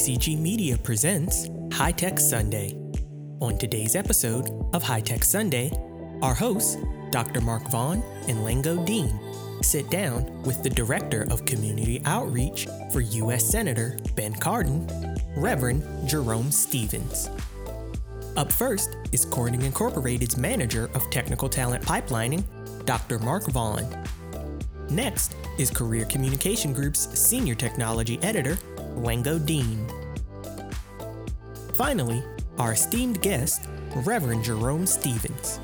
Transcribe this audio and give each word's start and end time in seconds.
BCG 0.00 0.40
Media 0.40 0.78
presents 0.78 1.50
High 1.74 1.92
Tech 1.92 2.18
Sunday. 2.18 2.74
On 3.42 3.58
today's 3.58 3.94
episode 3.94 4.48
of 4.72 4.82
High 4.82 5.02
Tech 5.02 5.22
Sunday, 5.22 5.70
our 6.22 6.32
hosts, 6.32 6.78
Dr. 7.10 7.42
Mark 7.42 7.70
Vaughn 7.70 8.02
and 8.26 8.38
Lango 8.38 8.82
Deen, 8.86 9.20
sit 9.62 9.90
down 9.90 10.42
with 10.44 10.62
the 10.62 10.70
Director 10.70 11.26
of 11.30 11.44
Community 11.44 12.00
Outreach 12.06 12.66
for 12.90 13.02
U.S. 13.02 13.44
Senator 13.44 13.98
Ben 14.16 14.32
Cardin, 14.32 14.88
Reverend 15.36 16.08
Jerome 16.08 16.50
Stevens. 16.50 17.28
Up 18.38 18.50
first 18.50 18.96
is 19.12 19.26
Corning 19.26 19.60
Incorporated's 19.60 20.38
Manager 20.38 20.88
of 20.94 21.10
Technical 21.10 21.50
Talent 21.50 21.84
Pipelining, 21.84 22.42
Dr. 22.86 23.18
Mark 23.18 23.48
Vaughn. 23.48 23.84
Next 24.88 25.36
is 25.58 25.70
Career 25.70 26.06
Communication 26.06 26.72
Group's 26.72 27.06
Senior 27.16 27.54
Technology 27.54 28.18
Editor, 28.22 28.56
Lango 29.00 29.44
Deen. 29.44 29.86
Finally, 31.74 32.22
our 32.58 32.72
esteemed 32.72 33.22
guest, 33.22 33.66
Reverend 33.96 34.44
Jerome 34.44 34.86
Stevens. 34.86 35.58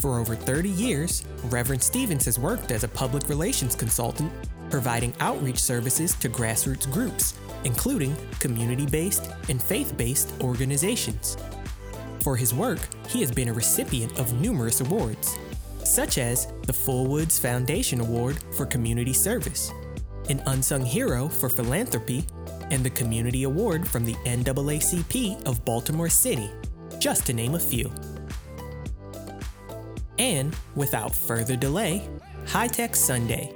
For 0.00 0.18
over 0.18 0.34
30 0.34 0.70
years, 0.70 1.24
Reverend 1.44 1.82
Stevens 1.82 2.24
has 2.24 2.38
worked 2.38 2.70
as 2.70 2.84
a 2.84 2.88
public 2.88 3.28
relations 3.28 3.74
consultant, 3.74 4.32
providing 4.70 5.14
outreach 5.20 5.58
services 5.58 6.14
to 6.16 6.28
grassroots 6.28 6.90
groups, 6.90 7.34
including 7.64 8.16
community 8.40 8.86
based 8.86 9.30
and 9.48 9.62
faith 9.62 9.96
based 9.96 10.32
organizations. 10.40 11.36
For 12.20 12.36
his 12.36 12.54
work, 12.54 12.80
he 13.08 13.20
has 13.20 13.30
been 13.30 13.48
a 13.48 13.52
recipient 13.52 14.18
of 14.18 14.40
numerous 14.40 14.80
awards, 14.80 15.36
such 15.84 16.18
as 16.18 16.46
the 16.66 16.72
Fullwoods 16.72 17.38
Foundation 17.38 18.00
Award 18.00 18.38
for 18.56 18.66
Community 18.66 19.12
Service, 19.12 19.70
an 20.28 20.42
Unsung 20.46 20.84
Hero 20.84 21.28
for 21.28 21.48
Philanthropy, 21.48 22.26
and 22.70 22.84
the 22.84 22.90
Community 22.90 23.44
Award 23.44 23.86
from 23.86 24.04
the 24.04 24.14
NAACP 24.24 25.46
of 25.46 25.64
Baltimore 25.64 26.08
City, 26.08 26.50
just 26.98 27.26
to 27.26 27.32
name 27.32 27.54
a 27.54 27.60
few. 27.60 27.92
And 30.18 30.56
without 30.74 31.14
further 31.14 31.56
delay, 31.56 32.08
High 32.46 32.68
Tech 32.68 32.96
Sunday, 32.96 33.52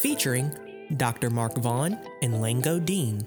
featuring 0.00 0.52
Dr. 0.96 1.30
Mark 1.30 1.56
Vaughn 1.58 1.98
and 2.22 2.34
Lango 2.34 2.84
Deen. 2.84 3.26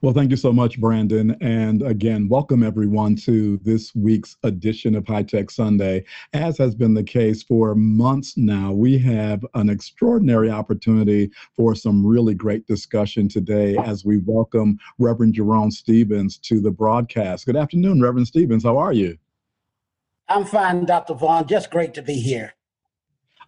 Well, 0.00 0.14
thank 0.14 0.30
you 0.30 0.36
so 0.36 0.52
much, 0.52 0.80
Brandon. 0.80 1.36
And 1.40 1.82
again, 1.82 2.28
welcome 2.28 2.62
everyone 2.62 3.16
to 3.16 3.56
this 3.64 3.92
week's 3.96 4.36
edition 4.44 4.94
of 4.94 5.04
High 5.04 5.24
Tech 5.24 5.50
Sunday. 5.50 6.04
As 6.32 6.56
has 6.58 6.76
been 6.76 6.94
the 6.94 7.02
case 7.02 7.42
for 7.42 7.74
months 7.74 8.36
now, 8.36 8.70
we 8.70 8.96
have 8.98 9.44
an 9.54 9.68
extraordinary 9.68 10.50
opportunity 10.50 11.32
for 11.56 11.74
some 11.74 12.06
really 12.06 12.34
great 12.34 12.64
discussion 12.68 13.28
today 13.28 13.76
as 13.78 14.04
we 14.04 14.18
welcome 14.18 14.78
Reverend 14.98 15.34
Jerome 15.34 15.72
Stevens 15.72 16.38
to 16.38 16.60
the 16.60 16.70
broadcast. 16.70 17.44
Good 17.44 17.56
afternoon, 17.56 18.00
Reverend 18.00 18.28
Stevens. 18.28 18.62
How 18.62 18.78
are 18.78 18.92
you? 18.92 19.18
I'm 20.28 20.44
fine, 20.44 20.84
Dr. 20.84 21.14
Vaughn. 21.14 21.48
Just 21.48 21.72
great 21.72 21.92
to 21.94 22.02
be 22.02 22.20
here. 22.20 22.54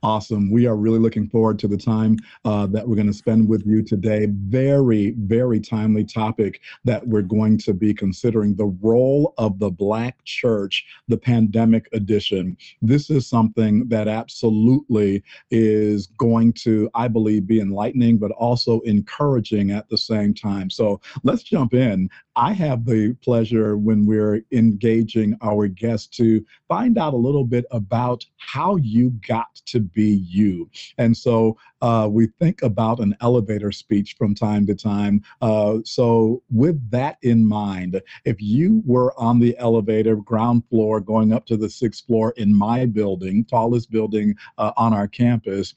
Awesome. 0.02 0.50
We 0.50 0.66
are 0.66 0.76
really 0.76 0.98
looking 0.98 1.28
forward 1.28 1.58
to 1.58 1.68
the 1.68 1.76
time 1.76 2.16
uh, 2.46 2.66
that 2.68 2.88
we're 2.88 2.94
going 2.94 3.06
to 3.06 3.12
spend 3.12 3.46
with 3.46 3.66
you 3.66 3.82
today. 3.82 4.28
Very, 4.30 5.10
very 5.10 5.60
timely 5.60 6.04
topic 6.04 6.62
that 6.84 7.06
we're 7.06 7.20
going 7.20 7.58
to 7.58 7.74
be 7.74 7.92
considering 7.92 8.54
the 8.54 8.74
role 8.80 9.34
of 9.36 9.58
the 9.58 9.70
Black 9.70 10.24
church, 10.24 10.86
the 11.08 11.18
pandemic 11.18 11.86
edition. 11.92 12.56
This 12.80 13.10
is 13.10 13.26
something 13.26 13.88
that 13.88 14.08
absolutely 14.08 15.22
is 15.50 16.06
going 16.06 16.54
to, 16.54 16.88
I 16.94 17.06
believe, 17.06 17.46
be 17.46 17.60
enlightening, 17.60 18.16
but 18.16 18.30
also 18.30 18.80
encouraging 18.80 19.70
at 19.70 19.90
the 19.90 19.98
same 19.98 20.32
time. 20.32 20.70
So 20.70 20.98
let's 21.24 21.42
jump 21.42 21.74
in. 21.74 22.08
I 22.40 22.54
have 22.54 22.86
the 22.86 23.12
pleasure 23.22 23.76
when 23.76 24.06
we're 24.06 24.40
engaging 24.50 25.36
our 25.42 25.68
guests 25.68 26.16
to 26.16 26.42
find 26.68 26.96
out 26.96 27.12
a 27.12 27.18
little 27.18 27.44
bit 27.44 27.66
about 27.70 28.24
how 28.38 28.76
you 28.76 29.10
got 29.28 29.56
to 29.66 29.78
be 29.78 30.24
you. 30.26 30.70
And 30.96 31.14
so 31.14 31.58
uh, 31.82 32.08
we 32.10 32.28
think 32.38 32.62
about 32.62 32.98
an 32.98 33.14
elevator 33.20 33.70
speech 33.72 34.14
from 34.16 34.34
time 34.34 34.66
to 34.68 34.74
time. 34.74 35.22
Uh, 35.42 35.80
so, 35.84 36.42
with 36.50 36.90
that 36.90 37.18
in 37.20 37.44
mind, 37.44 38.00
if 38.24 38.40
you 38.40 38.82
were 38.86 39.12
on 39.20 39.38
the 39.38 39.54
elevator, 39.58 40.16
ground 40.16 40.62
floor, 40.70 40.98
going 40.98 41.34
up 41.34 41.44
to 41.44 41.58
the 41.58 41.68
sixth 41.68 42.06
floor 42.06 42.32
in 42.38 42.54
my 42.56 42.86
building, 42.86 43.44
tallest 43.44 43.90
building 43.90 44.34
uh, 44.56 44.72
on 44.78 44.94
our 44.94 45.06
campus, 45.06 45.74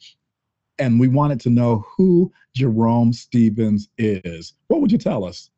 and 0.80 0.98
we 0.98 1.10
wanted 1.10 1.42
to 1.42 1.50
know 1.50 1.86
who 1.98 2.32
Jerome 2.56 3.12
Stevens 3.12 3.90
is, 3.98 4.54
what 4.68 4.80
would 4.80 4.94
you 4.94 4.98
tell 4.98 5.26
us? 5.26 5.50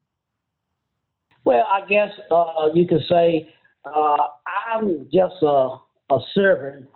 Well, 1.45 1.63
I 1.71 1.85
guess 1.87 2.09
uh, 2.31 2.69
you 2.73 2.87
could 2.87 3.03
say 3.07 3.49
uh, 3.85 4.17
I'm 4.73 5.07
just 5.13 5.35
a, 5.43 5.77
a 6.09 6.19
servant 6.33 6.87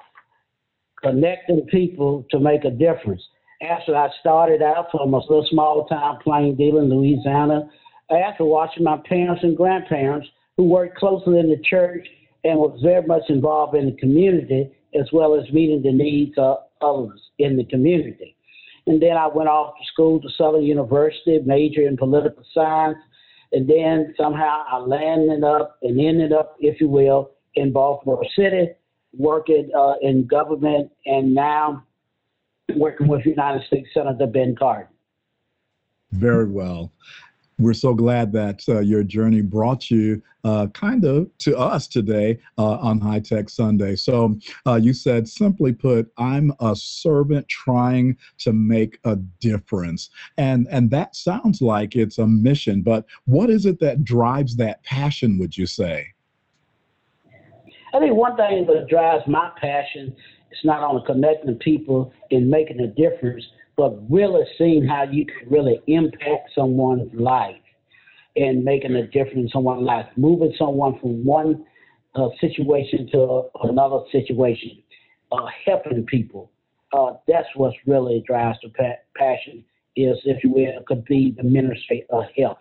connecting 1.04 1.66
people 1.72 2.26
to 2.32 2.40
make 2.40 2.66
a 2.66 2.72
difference. 2.72 3.22
After 3.62 3.96
I 3.96 4.10
started 4.20 4.64
out 4.64 4.88
from 4.92 5.14
a 5.14 5.18
little 5.18 5.46
small 5.50 5.86
town, 5.86 6.18
Plain 6.24 6.56
Dealing, 6.56 6.90
Louisiana, 6.90 7.70
after 8.10 8.44
watching 8.44 8.84
my 8.84 8.98
parents 9.08 9.44
and 9.44 9.56
grandparents 9.56 10.28
who 10.58 10.64
worked 10.64 10.98
closely 10.98 11.40
in 11.40 11.50
the 11.50 11.62
church 11.64 12.08
and 12.44 12.58
was 12.58 12.80
very 12.82 13.06
much 13.06 13.24
involved 13.30 13.76
in 13.76 13.86
the 13.86 13.98
community, 13.98 14.72
as 15.00 15.08
well 15.14 15.36
as 15.36 15.52
meeting 15.54 15.84
the 15.84 15.92
needs 15.92 16.34
of 16.38 16.58
others 16.82 17.22
in 17.38 17.56
the 17.56 17.66
community. 17.66 18.36
And 18.88 19.02
then 19.02 19.16
I 19.16 19.28
went 19.28 19.50
off 19.50 19.76
to 19.78 19.86
school 19.94 20.20
to 20.22 20.30
Southern 20.38 20.64
University, 20.64 21.40
major 21.46 21.88
in 21.88 21.98
political 21.98 22.44
science, 22.54 22.98
and 23.52 23.68
then 23.68 24.14
somehow 24.18 24.64
I 24.68 24.78
landed 24.78 25.44
up 25.44 25.80
and 25.82 26.00
ended 26.00 26.32
up, 26.34 26.56
if 26.60 26.80
you 26.80 26.88
will, 26.88 27.32
in 27.56 27.72
Baltimore 27.72 28.24
City, 28.36 28.70
working 29.18 29.72
uh, 29.76 29.94
in 30.02 30.28
government, 30.28 30.92
and 31.06 31.34
now 31.34 31.84
working 32.76 33.08
with 33.08 33.26
United 33.26 33.66
States 33.66 33.90
Senator 33.94 34.28
Ben 34.28 34.56
Cardin. 34.56 34.88
Very 36.12 36.50
well. 36.50 36.92
We're 37.60 37.74
so 37.74 37.94
glad 37.94 38.32
that 38.32 38.64
uh, 38.70 38.80
your 38.80 39.04
journey 39.04 39.42
brought 39.42 39.92
you 39.92 40.22
uh, 40.46 40.68
kind 40.68 41.04
of 41.04 41.30
to 41.40 41.58
us 41.58 41.88
today 41.88 42.40
uh, 42.58 42.78
on 42.78 43.02
High 43.02 43.20
Tech 43.20 43.50
Sunday. 43.50 43.98
So 43.98 44.40
uh, 44.66 44.76
you 44.76 44.94
said, 44.94 45.28
simply 45.28 45.74
put, 45.74 46.10
I'm 46.18 46.54
a 46.62 46.74
servant 46.74 47.50
trying 47.50 48.18
to 48.40 48.54
make 48.54 49.00
a 49.04 49.18
difference, 49.42 50.10
and 50.38 50.68
and 50.72 50.90
that 50.92 51.18
sounds 51.18 51.62
like 51.62 51.98
it's 51.98 52.18
a 52.18 52.26
mission. 52.26 52.82
But 52.82 53.06
what 53.26 53.50
is 53.50 53.66
it 53.66 53.80
that 53.82 54.06
drives 54.06 54.56
that 54.56 54.82
passion? 54.84 55.38
Would 55.40 55.58
you 55.58 55.66
say? 55.66 56.08
I 57.94 58.00
think 58.00 58.16
one 58.16 58.38
thing 58.38 58.68
that 58.68 58.88
drives 58.88 59.28
my 59.28 59.52
passion 59.60 60.16
is 60.52 60.60
not 60.64 60.82
only 60.82 61.04
connecting 61.06 61.56
people 61.56 62.14
and 62.32 62.50
making 62.50 62.80
a 62.80 62.88
difference, 62.88 63.44
but 63.80 63.98
really 64.12 64.44
seeing 64.58 64.86
how 64.86 65.04
you 65.04 65.26
can 65.26 65.50
really 65.50 65.80
impact 65.88 66.50
someone's 66.54 67.10
life 67.14 67.56
and 68.36 68.62
making 68.62 68.94
a 68.94 69.08
difference 69.08 69.36
in 69.38 69.50
someone's 69.54 69.84
life, 69.84 70.06
moving 70.18 70.54
someone 70.60 71.00
from 71.00 71.24
one 71.24 71.66
uh, 72.14 72.28
situation 72.42 73.08
to 73.10 73.44
another 73.64 74.00
situation, 74.12 74.84
uh, 75.32 75.46
helping 75.66 76.06
people. 76.08 76.52
Uh, 76.92 77.14
that's 77.26 77.48
what 77.56 77.74
really 77.86 78.22
drives 78.28 78.58
the 78.62 78.70
pa- 78.70 79.00
passion 79.16 79.64
is, 79.96 80.18
if 80.26 80.44
you 80.44 80.52
will, 80.52 80.84
could 80.86 81.06
be 81.06 81.34
the 81.38 81.44
ministry 81.44 82.06
of 82.10 82.26
health. 82.36 82.58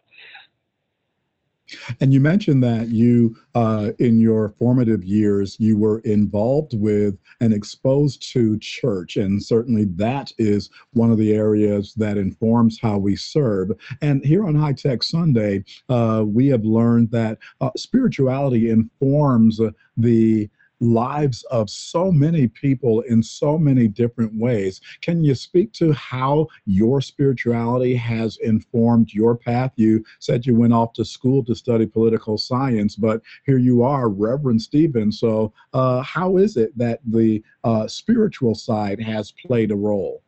And 2.00 2.12
you 2.12 2.20
mentioned 2.20 2.62
that 2.64 2.88
you, 2.88 3.36
uh, 3.54 3.90
in 3.98 4.20
your 4.20 4.54
formative 4.58 5.04
years, 5.04 5.56
you 5.58 5.76
were 5.76 6.00
involved 6.00 6.72
with 6.74 7.18
and 7.40 7.52
exposed 7.52 8.32
to 8.32 8.58
church. 8.58 9.16
And 9.16 9.42
certainly 9.42 9.84
that 9.96 10.32
is 10.38 10.70
one 10.92 11.10
of 11.10 11.18
the 11.18 11.32
areas 11.32 11.94
that 11.94 12.16
informs 12.16 12.78
how 12.80 12.98
we 12.98 13.16
serve. 13.16 13.70
And 14.00 14.24
here 14.24 14.46
on 14.46 14.54
High 14.54 14.72
Tech 14.72 15.02
Sunday, 15.02 15.64
uh, 15.88 16.24
we 16.26 16.46
have 16.48 16.64
learned 16.64 17.10
that 17.10 17.38
uh, 17.60 17.70
spirituality 17.76 18.70
informs 18.70 19.60
the 19.96 20.48
lives 20.80 21.42
of 21.44 21.68
so 21.70 22.10
many 22.12 22.48
people 22.48 23.00
in 23.02 23.22
so 23.22 23.58
many 23.58 23.88
different 23.88 24.34
ways. 24.34 24.80
Can 25.00 25.24
you 25.24 25.34
speak 25.34 25.72
to 25.74 25.92
how 25.92 26.48
your 26.66 27.00
spirituality 27.00 27.94
has 27.96 28.38
informed 28.38 29.12
your 29.12 29.36
path? 29.36 29.72
You 29.76 30.04
said 30.18 30.46
you 30.46 30.54
went 30.54 30.72
off 30.72 30.92
to 30.94 31.04
school 31.04 31.44
to 31.44 31.54
study 31.54 31.86
political 31.86 32.38
science, 32.38 32.96
but 32.96 33.22
here 33.44 33.58
you 33.58 33.82
are, 33.82 34.08
Reverend 34.08 34.62
Stephen. 34.62 35.10
So, 35.10 35.52
uh, 35.72 36.02
how 36.02 36.36
is 36.36 36.56
it 36.56 36.76
that 36.78 37.00
the 37.06 37.42
uh, 37.64 37.86
spiritual 37.88 38.54
side 38.54 39.00
has 39.00 39.32
played 39.32 39.70
a 39.70 39.76
role? 39.76 40.22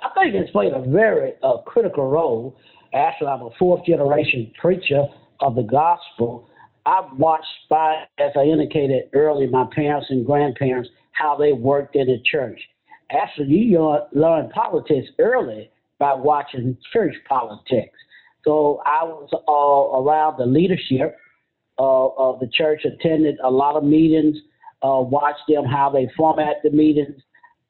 I 0.00 0.08
think 0.14 0.34
it's 0.34 0.50
played 0.50 0.72
a 0.72 0.80
very 0.80 1.32
uh, 1.42 1.58
critical 1.66 2.08
role. 2.08 2.56
Actually, 2.94 3.28
I'm 3.28 3.42
a 3.42 3.50
fourth 3.58 3.84
generation 3.84 4.52
preacher 4.60 5.04
of 5.40 5.54
the 5.54 5.62
gospel 5.62 6.48
I've 6.88 7.18
watched 7.18 7.68
by, 7.68 8.04
as 8.18 8.30
I 8.34 8.44
indicated 8.44 9.10
earlier, 9.12 9.50
my 9.50 9.66
parents 9.74 10.06
and 10.08 10.24
grandparents, 10.24 10.88
how 11.12 11.36
they 11.36 11.52
worked 11.52 11.96
in 11.96 12.06
the 12.06 12.18
church. 12.24 12.58
Actually, 13.10 13.56
you 13.56 13.98
learn 14.12 14.48
politics 14.50 15.06
early 15.18 15.70
by 15.98 16.14
watching 16.14 16.78
church 16.90 17.14
politics. 17.28 17.98
So 18.42 18.80
I 18.86 19.04
was 19.04 19.28
uh, 19.34 19.98
around 20.00 20.38
the 20.38 20.46
leadership 20.46 21.14
uh, 21.78 22.06
of 22.06 22.40
the 22.40 22.48
church, 22.48 22.86
attended 22.86 23.36
a 23.44 23.50
lot 23.50 23.76
of 23.76 23.84
meetings, 23.84 24.38
uh, 24.82 25.00
watched 25.00 25.42
them 25.46 25.66
how 25.66 25.90
they 25.90 26.08
format 26.16 26.56
the 26.64 26.70
meetings, 26.70 27.20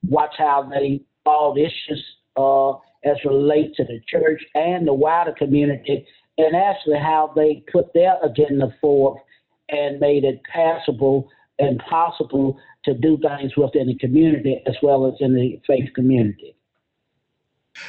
watch 0.08 0.34
how 0.38 0.70
they 0.70 1.00
solve 1.24 1.58
issues 1.58 2.04
uh, 2.36 2.70
as 3.04 3.16
relate 3.24 3.74
to 3.74 3.84
the 3.84 4.00
church 4.06 4.40
and 4.54 4.86
the 4.86 4.94
wider 4.94 5.32
community, 5.32 6.06
and 6.38 6.56
actually 6.56 6.98
how 6.98 7.32
they 7.34 7.62
put 7.70 7.92
their 7.92 8.16
agenda 8.22 8.74
forth 8.80 9.20
and 9.68 10.00
made 10.00 10.24
it 10.24 10.40
passable 10.52 11.28
and 11.58 11.78
possible 11.80 12.58
to 12.84 12.94
do 12.94 13.18
things 13.18 13.56
within 13.56 13.88
the 13.88 13.98
community 13.98 14.62
as 14.66 14.74
well 14.82 15.06
as 15.06 15.14
in 15.20 15.34
the 15.34 15.60
faith 15.66 15.90
community. 15.94 16.54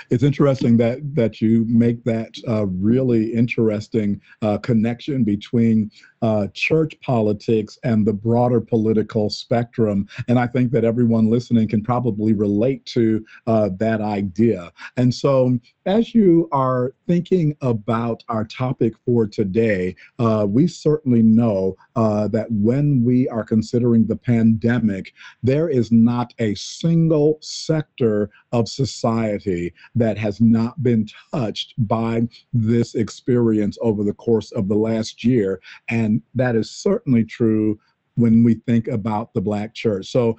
It's 0.10 0.24
interesting 0.24 0.78
that 0.78 1.16
that 1.16 1.42
you 1.42 1.66
make 1.68 2.04
that 2.04 2.36
uh, 2.48 2.68
really 2.68 3.34
interesting 3.34 4.22
uh, 4.42 4.58
connection 4.60 5.24
between 5.24 5.92
uh, 6.22 6.48
church 6.54 7.00
politics 7.02 7.78
and 7.84 8.06
the 8.06 8.14
broader 8.14 8.62
political 8.62 9.30
spectrum. 9.30 10.08
And 10.28 10.40
I 10.40 10.48
think 10.48 10.72
that 10.72 10.84
everyone 10.84 11.30
listening 11.30 11.68
can 11.68 11.84
probably 11.84 12.34
relate 12.34 12.86
to 12.88 13.26
uh, 13.48 13.70
that 13.78 14.02
idea. 14.02 14.72
And 14.98 15.14
so, 15.14 15.58
as 15.86 16.14
you 16.14 16.48
are 16.52 16.94
thinking 17.08 17.56
about 17.62 18.24
our 18.30 18.46
topic 18.46 18.94
for 19.06 19.26
today, 19.26 19.96
uh, 20.20 20.46
we 20.48 20.68
certainly 20.68 21.24
know 21.24 21.76
uh, 21.96 22.28
that 22.28 22.52
when 22.52 23.04
we 23.04 23.28
are 23.30 23.44
considering 23.44 24.06
the 24.06 24.16
pandemic, 24.16 25.14
there 25.42 25.68
is 25.68 25.92
not 25.92 26.34
a 26.40 26.54
single 26.56 27.40
sector 27.42 28.30
of 28.52 28.68
society 28.68 29.74
that 29.96 30.18
has 30.18 30.40
not 30.40 30.82
been 30.84 31.08
touched 31.34 31.74
by 31.80 32.28
this 32.54 32.96
experience 32.96 33.78
over 33.82 34.04
the 34.04 34.14
course 34.14 34.52
of 34.52 34.68
the 34.68 34.76
last 34.76 35.24
year. 35.24 35.60
And 35.90 36.09
that 36.36 36.56
is 36.56 36.72
certainly 36.72 37.24
true 37.24 37.80
when 38.16 38.44
we 38.44 38.56
think 38.56 38.88
about 38.88 39.34
the 39.34 39.42
Black 39.42 39.74
church. 39.74 40.08
So 40.08 40.38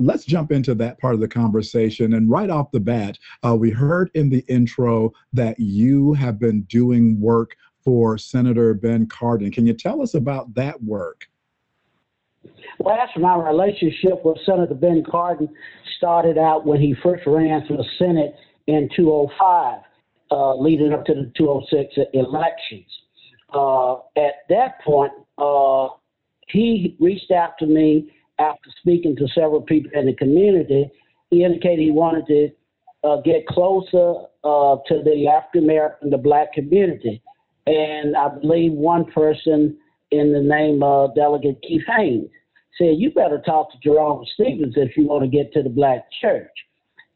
let's 0.00 0.24
jump 0.24 0.52
into 0.52 0.74
that 0.76 0.98
part 0.98 1.14
of 1.14 1.20
the 1.20 1.28
conversation. 1.28 2.14
And 2.14 2.30
right 2.30 2.50
off 2.50 2.70
the 2.70 2.80
bat, 2.80 3.18
uh, 3.44 3.56
we 3.56 3.70
heard 3.70 4.10
in 4.14 4.30
the 4.30 4.44
intro 4.48 5.12
that 5.32 5.58
you 5.58 6.14
have 6.14 6.38
been 6.38 6.62
doing 6.62 7.20
work 7.20 7.56
for 7.84 8.18
Senator 8.18 8.74
Ben 8.74 9.06
Cardin. 9.06 9.52
Can 9.52 9.66
you 9.66 9.74
tell 9.74 10.02
us 10.02 10.14
about 10.14 10.54
that 10.54 10.82
work? 10.82 11.26
Well, 12.78 12.96
actually, 12.96 13.22
my 13.22 13.36
relationship 13.36 14.24
with 14.24 14.38
Senator 14.46 14.74
Ben 14.74 15.02
Cardin 15.02 15.48
started 15.96 16.38
out 16.38 16.64
when 16.64 16.80
he 16.80 16.94
first 17.02 17.24
ran 17.26 17.66
for 17.66 17.76
the 17.76 17.84
Senate 17.98 18.34
in 18.66 18.88
2005, 18.94 19.80
uh, 20.30 20.54
leading 20.56 20.92
up 20.92 21.04
to 21.06 21.14
the 21.14 21.32
2006 21.36 21.94
elections. 22.12 22.86
Uh, 23.52 23.96
at 24.16 24.44
that 24.48 24.80
point, 24.84 25.12
uh, 25.38 25.88
he 26.48 26.96
reached 27.00 27.30
out 27.30 27.58
to 27.58 27.66
me 27.66 28.12
after 28.38 28.70
speaking 28.80 29.16
to 29.16 29.28
several 29.34 29.60
people 29.60 29.90
in 29.94 30.06
the 30.06 30.14
community. 30.14 30.90
He 31.30 31.44
indicated 31.44 31.80
he 31.80 31.90
wanted 31.90 32.26
to 32.26 33.08
uh, 33.08 33.20
get 33.22 33.46
closer 33.46 34.14
uh, 34.44 34.76
to 34.86 35.02
the 35.04 35.28
African 35.28 35.64
American, 35.64 36.10
the 36.10 36.18
black 36.18 36.52
community. 36.52 37.22
And 37.66 38.16
I 38.16 38.28
believe 38.28 38.72
one 38.72 39.04
person 39.06 39.76
in 40.10 40.32
the 40.32 40.40
name 40.40 40.82
of 40.82 41.14
Delegate 41.14 41.60
Keith 41.62 41.82
Haynes 41.96 42.30
said, 42.78 42.94
You 42.96 43.10
better 43.10 43.40
talk 43.44 43.70
to 43.72 43.78
Jerome 43.82 44.24
Stevens 44.34 44.74
if 44.76 44.96
you 44.96 45.06
want 45.06 45.24
to 45.24 45.28
get 45.28 45.52
to 45.52 45.62
the 45.62 45.68
black 45.68 46.06
church. 46.20 46.50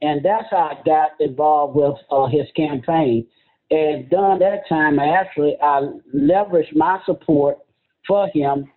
And 0.03 0.25
that's 0.25 0.47
how 0.51 0.73
I 0.73 0.83
got 0.85 1.13
involved 1.21 1.77
with 1.77 1.95
uh, 2.11 2.27
his 2.27 2.47
campaign. 2.57 3.27
And 3.73 4.11
during 4.11 4.39
that 4.41 4.69
time, 4.69 4.99
actually, 4.99 5.57
I 5.63 5.81
leveraged 6.15 6.77
my 6.77 7.01
support 7.07 7.57
for 8.07 8.29
him 8.35 8.71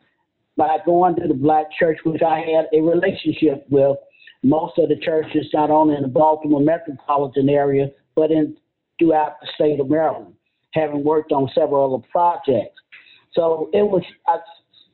by 0.55 0.77
going 0.85 1.17
to 1.17 1.27
the 1.27 1.33
black 1.33 1.65
church, 1.77 1.97
which 2.05 2.21
I 2.21 2.39
had 2.39 2.67
a 2.71 2.81
relationship 2.81 3.65
with 3.69 3.97
most 4.41 4.79
of 4.79 4.87
the 4.87 4.95
churches, 4.95 5.47
not 5.53 5.69
only 5.69 5.97
in 5.97 6.01
the 6.01 6.07
Baltimore 6.07 6.61
metropolitan 6.61 7.49
area, 7.49 7.87
but 8.15 8.31
in 8.31 8.55
throughout 8.97 9.33
the 9.41 9.47
state 9.55 9.81
of 9.81 9.89
Maryland, 9.89 10.33
having 10.73 11.03
worked 11.03 11.33
on 11.33 11.49
several 11.53 11.93
other 11.93 12.07
projects. 12.09 12.79
So 13.33 13.69
it 13.73 13.83
was, 13.83 14.01
I, 14.27 14.37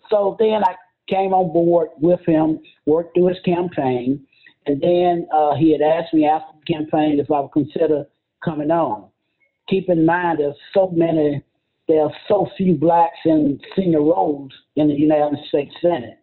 so 0.09 0.35
then 0.39 0.63
I 0.63 0.73
came 1.07 1.31
on 1.31 1.53
board 1.53 1.89
with 1.99 2.21
him, 2.25 2.59
worked 2.87 3.15
through 3.15 3.27
his 3.27 3.39
campaign, 3.45 4.25
and 4.65 4.81
then 4.81 5.27
uh, 5.31 5.53
he 5.53 5.71
had 5.71 5.81
asked 5.81 6.11
me 6.11 6.25
after 6.25 6.57
the 6.57 6.73
campaign 6.73 7.19
if 7.19 7.29
I 7.29 7.41
would 7.41 7.51
consider 7.51 8.05
coming 8.43 8.71
on. 8.71 9.10
Keep 9.71 9.89
in 9.89 10.05
mind, 10.05 10.39
there's 10.39 10.53
so 10.73 10.91
many, 10.93 11.41
there 11.87 12.03
are 12.03 12.13
so 12.27 12.47
few 12.57 12.75
blacks 12.75 13.17
in 13.25 13.57
senior 13.75 14.01
roles 14.01 14.51
in 14.75 14.89
the 14.89 14.93
United 14.93 15.39
States 15.47 15.73
Senate. 15.81 16.19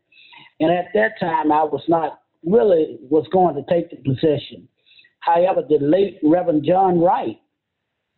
And 0.61 0.71
at 0.71 0.89
that 0.93 1.19
time, 1.19 1.51
I 1.51 1.65
was 1.65 1.83
not 1.89 2.21
really 2.45 2.99
was 3.11 3.27
going 3.33 3.55
to 3.55 3.65
take 3.73 3.91
the 3.91 3.97
position. 3.97 4.69
However, 5.21 5.63
the 5.67 5.79
late 5.81 6.19
Reverend 6.23 6.65
John 6.65 7.01
Wright, 7.01 7.41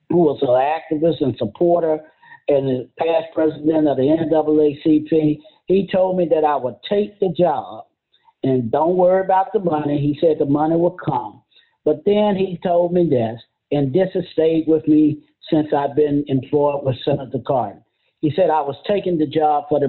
who 0.08 0.18
was 0.18 0.38
an 0.42 0.98
activist 0.98 1.24
and 1.24 1.36
supporter 1.38 2.00
and 2.48 2.66
the 2.66 2.88
past 2.98 3.26
president 3.32 3.86
of 3.86 3.96
the 3.96 4.02
NAACP, 4.02 5.38
he 5.66 5.88
told 5.92 6.16
me 6.16 6.26
that 6.28 6.44
I 6.44 6.56
would 6.56 6.76
take 6.88 7.20
the 7.20 7.32
job 7.38 7.86
and 8.42 8.70
don't 8.72 8.96
worry 8.96 9.24
about 9.24 9.52
the 9.52 9.60
money. 9.60 9.98
He 10.00 10.18
said 10.20 10.38
the 10.38 10.46
money 10.46 10.74
will 10.74 10.96
come. 11.04 11.42
But 11.84 12.02
then 12.04 12.34
he 12.36 12.58
told 12.62 12.92
me 12.92 13.08
this, 13.08 13.40
and 13.70 13.92
this 13.92 14.08
has 14.14 14.24
stayed 14.32 14.64
with 14.66 14.86
me 14.88 15.22
since 15.50 15.68
I've 15.76 15.96
been 15.96 16.24
employed 16.28 16.84
with 16.84 16.96
Senator 17.04 17.38
Cardin. 17.46 17.82
He 18.20 18.32
said 18.34 18.50
I 18.50 18.60
was 18.60 18.76
taking 18.86 19.18
the 19.18 19.26
job 19.26 19.64
for 19.68 19.80
the 19.80 19.88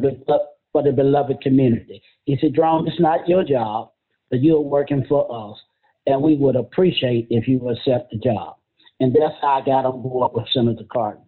for 0.71 0.83
the 0.83 0.91
beloved 0.91 1.41
community. 1.41 2.01
He 2.25 2.37
said, 2.39 2.55
Jerome, 2.55 2.87
it's 2.87 2.99
not 2.99 3.27
your 3.27 3.43
job, 3.43 3.91
but 4.29 4.41
you're 4.41 4.61
working 4.61 5.05
for 5.09 5.51
us, 5.51 5.59
and 6.05 6.21
we 6.21 6.37
would 6.37 6.55
appreciate 6.55 7.27
if 7.29 7.47
you 7.47 7.69
accept 7.69 8.11
the 8.11 8.17
job. 8.17 8.55
And 8.99 9.13
that's 9.13 9.35
how 9.41 9.59
I 9.61 9.65
got 9.65 9.85
on 9.85 10.01
board 10.01 10.31
with 10.33 10.45
Senator 10.53 10.83
Cardin. 10.89 11.23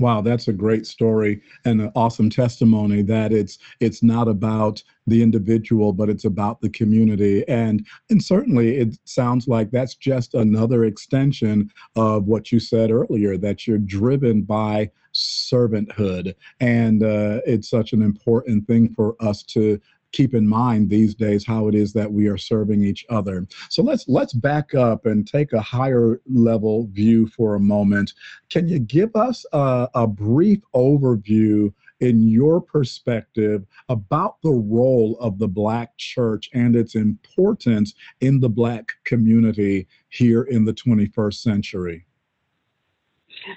Wow, 0.00 0.22
that's 0.22 0.48
a 0.48 0.52
great 0.52 0.86
story 0.86 1.40
and 1.64 1.80
an 1.80 1.92
awesome 1.94 2.28
testimony 2.28 3.02
that 3.02 3.32
it's 3.32 3.58
it's 3.78 4.02
not 4.02 4.26
about 4.26 4.82
the 5.06 5.22
individual, 5.22 5.92
but 5.92 6.08
it's 6.08 6.24
about 6.24 6.60
the 6.60 6.68
community. 6.68 7.46
And 7.48 7.86
and 8.10 8.22
certainly 8.22 8.76
it 8.76 8.98
sounds 9.04 9.46
like 9.46 9.70
that's 9.70 9.94
just 9.94 10.34
another 10.34 10.84
extension 10.84 11.70
of 11.94 12.24
what 12.26 12.50
you 12.50 12.58
said 12.58 12.90
earlier, 12.90 13.36
that 13.36 13.66
you're 13.66 13.78
driven 13.78 14.42
by 14.42 14.90
servanthood. 15.14 16.34
And 16.58 17.02
uh, 17.02 17.40
it's 17.46 17.70
such 17.70 17.92
an 17.92 18.02
important 18.02 18.66
thing 18.66 18.92
for 18.94 19.14
us 19.20 19.42
to 19.44 19.80
keep 20.14 20.32
in 20.32 20.46
mind 20.46 20.88
these 20.88 21.14
days 21.14 21.44
how 21.44 21.66
it 21.66 21.74
is 21.74 21.92
that 21.92 22.10
we 22.10 22.28
are 22.28 22.38
serving 22.38 22.84
each 22.84 23.04
other. 23.10 23.46
So 23.68 23.82
let's 23.82 24.04
let's 24.08 24.32
back 24.32 24.74
up 24.74 25.06
and 25.06 25.26
take 25.26 25.52
a 25.52 25.60
higher 25.60 26.20
level 26.30 26.86
view 26.92 27.26
for 27.26 27.56
a 27.56 27.60
moment. 27.60 28.14
Can 28.48 28.68
you 28.68 28.78
give 28.78 29.14
us 29.16 29.44
a, 29.52 29.88
a 29.94 30.06
brief 30.06 30.60
overview 30.74 31.72
in 32.00 32.28
your 32.28 32.60
perspective 32.60 33.64
about 33.88 34.36
the 34.42 34.50
role 34.50 35.16
of 35.20 35.38
the 35.38 35.48
Black 35.48 35.96
church 35.96 36.48
and 36.54 36.76
its 36.76 36.94
importance 36.94 37.94
in 38.20 38.40
the 38.40 38.48
Black 38.48 38.92
community 39.04 39.88
here 40.10 40.42
in 40.42 40.64
the 40.64 40.74
21st 40.74 41.34
century? 41.34 42.06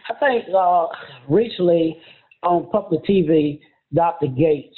I 0.10 0.14
think 0.16 0.46
uh, 0.56 0.88
recently 1.30 2.02
on 2.44 2.70
public 2.72 3.04
TV, 3.04 3.60
Dr. 3.94 4.28
Gates 4.28 4.78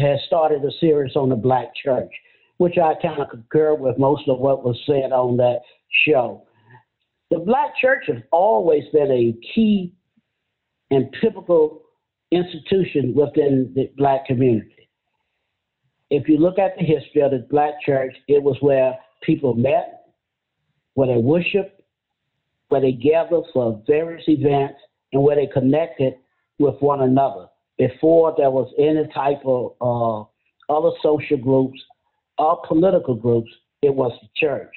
has 0.00 0.20
started 0.26 0.64
a 0.64 0.70
series 0.80 1.16
on 1.16 1.28
the 1.28 1.36
black 1.36 1.74
church, 1.82 2.12
which 2.58 2.78
I 2.78 2.94
kind 3.00 3.20
of 3.20 3.30
concur 3.30 3.74
with 3.74 3.98
most 3.98 4.28
of 4.28 4.38
what 4.38 4.64
was 4.64 4.78
said 4.86 5.12
on 5.12 5.36
that 5.38 5.60
show. 6.06 6.44
The 7.30 7.38
black 7.38 7.76
church 7.80 8.04
has 8.08 8.22
always 8.32 8.84
been 8.92 9.10
a 9.10 9.34
key 9.54 9.92
and 10.90 11.12
pivotal 11.20 11.82
institution 12.30 13.14
within 13.14 13.72
the 13.74 13.90
black 13.96 14.26
community. 14.26 14.88
If 16.10 16.28
you 16.28 16.38
look 16.38 16.58
at 16.58 16.72
the 16.78 16.84
history 16.84 17.20
of 17.20 17.32
the 17.32 17.46
black 17.50 17.74
church, 17.84 18.14
it 18.28 18.42
was 18.42 18.56
where 18.60 18.96
people 19.22 19.54
met, 19.54 20.06
where 20.94 21.08
they 21.08 21.20
worshiped, 21.20 21.82
where 22.68 22.80
they 22.80 22.92
gathered 22.92 23.44
for 23.52 23.82
various 23.86 24.24
events, 24.26 24.78
and 25.12 25.22
where 25.22 25.36
they 25.36 25.46
connected 25.46 26.14
with 26.58 26.74
one 26.80 27.02
another 27.02 27.48
before 27.78 28.34
there 28.36 28.50
was 28.50 28.72
any 28.78 29.06
type 29.14 29.40
of 29.44 29.74
uh, 29.80 30.72
other 30.72 30.94
social 31.02 31.36
groups 31.38 31.80
or 32.36 32.60
political 32.66 33.14
groups, 33.14 33.50
it 33.82 33.94
was 33.94 34.12
the 34.20 34.28
church. 34.36 34.74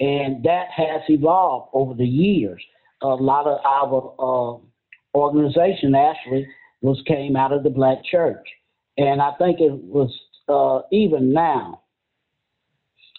And 0.00 0.44
that 0.44 0.66
has 0.76 1.02
evolved 1.08 1.70
over 1.72 1.94
the 1.94 2.06
years. 2.06 2.62
A 3.02 3.08
lot 3.08 3.46
of 3.46 3.58
our 3.64 4.14
uh, 4.18 5.16
organization 5.16 5.94
actually 5.94 6.46
was 6.82 7.02
came 7.06 7.36
out 7.36 7.52
of 7.52 7.62
the 7.62 7.70
black 7.70 7.98
church. 8.04 8.46
And 8.98 9.20
I 9.20 9.32
think 9.38 9.60
it 9.60 9.72
was 9.72 10.12
uh, 10.48 10.86
even 10.92 11.32
now, 11.32 11.82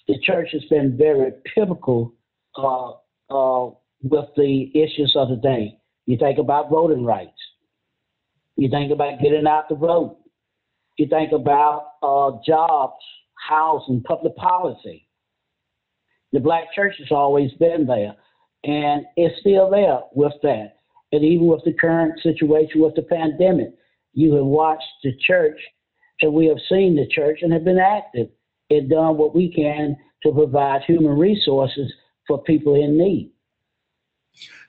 the 0.08 0.20
church 0.22 0.50
has 0.54 0.64
been 0.66 0.96
very 0.98 1.32
pivotal 1.54 2.14
uh, 2.58 2.92
uh, 3.30 3.72
with 4.04 4.26
the 4.36 4.70
issues 4.76 5.14
of 5.18 5.30
the 5.30 5.36
day. 5.36 5.78
You 6.06 6.18
think 6.18 6.38
about 6.38 6.70
voting 6.70 7.04
rights. 7.04 7.32
You 8.58 8.70
think 8.70 8.92
about 8.92 9.20
getting 9.22 9.48
out 9.48 9.70
the 9.70 9.76
vote. 9.76 10.18
You 10.98 11.08
think 11.08 11.32
about 11.34 11.88
uh, 12.02 12.32
jobs, 12.46 13.04
housing, 13.48 14.02
public 14.04 14.36
policy. 14.38 15.08
The 16.32 16.40
black 16.40 16.74
church 16.74 16.96
has 17.00 17.12
always 17.12 17.52
been 17.54 17.86
there, 17.86 18.16
and 18.64 19.06
it's 19.18 19.40
still 19.42 19.70
there 19.70 20.00
with 20.14 20.34
that. 20.44 20.78
And 21.12 21.24
even 21.24 21.48
with 21.48 21.64
the 21.66 21.74
current 21.74 22.20
situation 22.24 22.82
with 22.82 22.96
the 22.96 23.04
pandemic, 23.04 23.74
you 24.14 24.34
have 24.36 24.46
watched 24.46 24.84
the 25.04 25.12
church, 25.26 25.60
and 26.22 26.34
we 26.34 26.48
have 26.48 26.58
seen 26.70 26.96
the 26.96 27.08
church 27.14 27.40
and 27.42 27.54
have 27.54 27.66
been 27.66 27.80
active 27.80 28.28
and 28.70 28.90
done 28.90 29.18
what 29.18 29.36
we 29.36 29.54
can 29.54 29.96
to 30.24 30.32
provide 30.32 30.82
human 30.88 31.18
resources 31.18 31.92
for 32.28 32.42
people 32.44 32.76
in 32.76 32.98
need. 32.98 33.32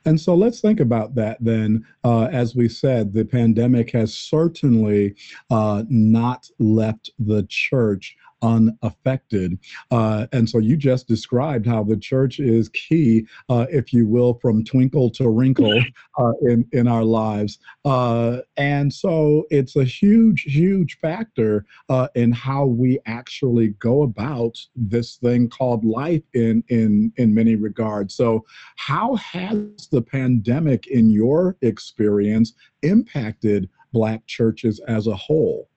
And 0.05 0.21
so 0.21 0.35
let's 0.35 0.61
think 0.61 0.81
about 0.81 1.15
that 1.17 1.39
then. 1.41 1.85
Uh, 2.05 2.25
as 2.27 2.55
we 2.55 2.69
said, 2.69 3.13
the 3.13 3.25
pandemic 3.25 3.91
has 3.91 4.15
certainly 4.15 5.15
uh, 5.51 5.85
not 5.89 6.49
left 6.59 7.11
the 7.19 7.45
church 7.49 8.17
unaffected. 8.43 9.59
Uh, 9.91 10.27
and 10.33 10.49
so 10.49 10.59
you 10.59 10.77
just 10.77 11.09
described 11.09 11.67
how 11.67 11.83
the 11.83 11.97
church 11.97 12.39
is 12.41 12.69
key, 12.71 13.27
uh, 13.49 13.67
if 13.71 13.93
you 13.93 14.07
will, 14.07 14.35
from 14.35 14.65
twinkle 14.65 15.11
to 15.11 15.29
wrinkle 15.29 15.83
uh, 16.19 16.33
in, 16.43 16.67
in 16.73 16.87
our 16.87 17.05
lives. 17.05 17.59
Uh, 17.85 18.39
and 18.57 18.93
so 18.93 19.45
it's 19.51 19.77
a 19.77 19.85
huge, 19.85 20.43
huge 20.43 20.99
factor 20.99 21.65
uh, 21.89 22.09
in 22.15 22.33
how 22.33 22.65
we 22.67 22.99
actually 23.07 23.69
go 23.79 24.03
about 24.03 24.57
this 24.75 25.17
thing 25.17 25.49
called 25.49 25.85
life 25.85 26.23
in, 26.35 26.63
in, 26.69 27.13
in 27.17 27.35
many 27.35 27.57
regards. 27.57 28.15
So, 28.15 28.45
how 28.77 29.15
has 29.17 29.89
the 29.91 30.03
pandemic, 30.03 30.87
in 30.87 31.11
your 31.11 31.57
experience, 31.63 32.55
impacted 32.83 33.69
Black 33.93 34.27
churches 34.27 34.81
as 34.87 35.07
a 35.07 35.17
whole? 35.17 35.69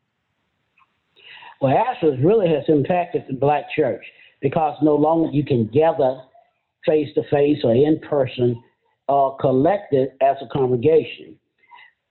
Well, 1.62 1.78
actually, 1.78 2.24
really 2.24 2.48
has 2.50 2.64
impacted 2.68 3.26
the 3.28 3.34
black 3.34 3.66
church 3.76 4.04
because 4.42 4.78
no 4.82 4.96
longer 4.96 5.30
you 5.32 5.44
can 5.44 5.68
gather 5.68 6.22
face 6.86 7.10
to 7.16 7.24
face 7.30 7.60
or 7.64 7.74
in 7.74 8.00
person 8.00 8.62
or 9.08 9.36
collected 9.38 10.10
as 10.22 10.38
a 10.42 10.48
congregation. 10.48 11.36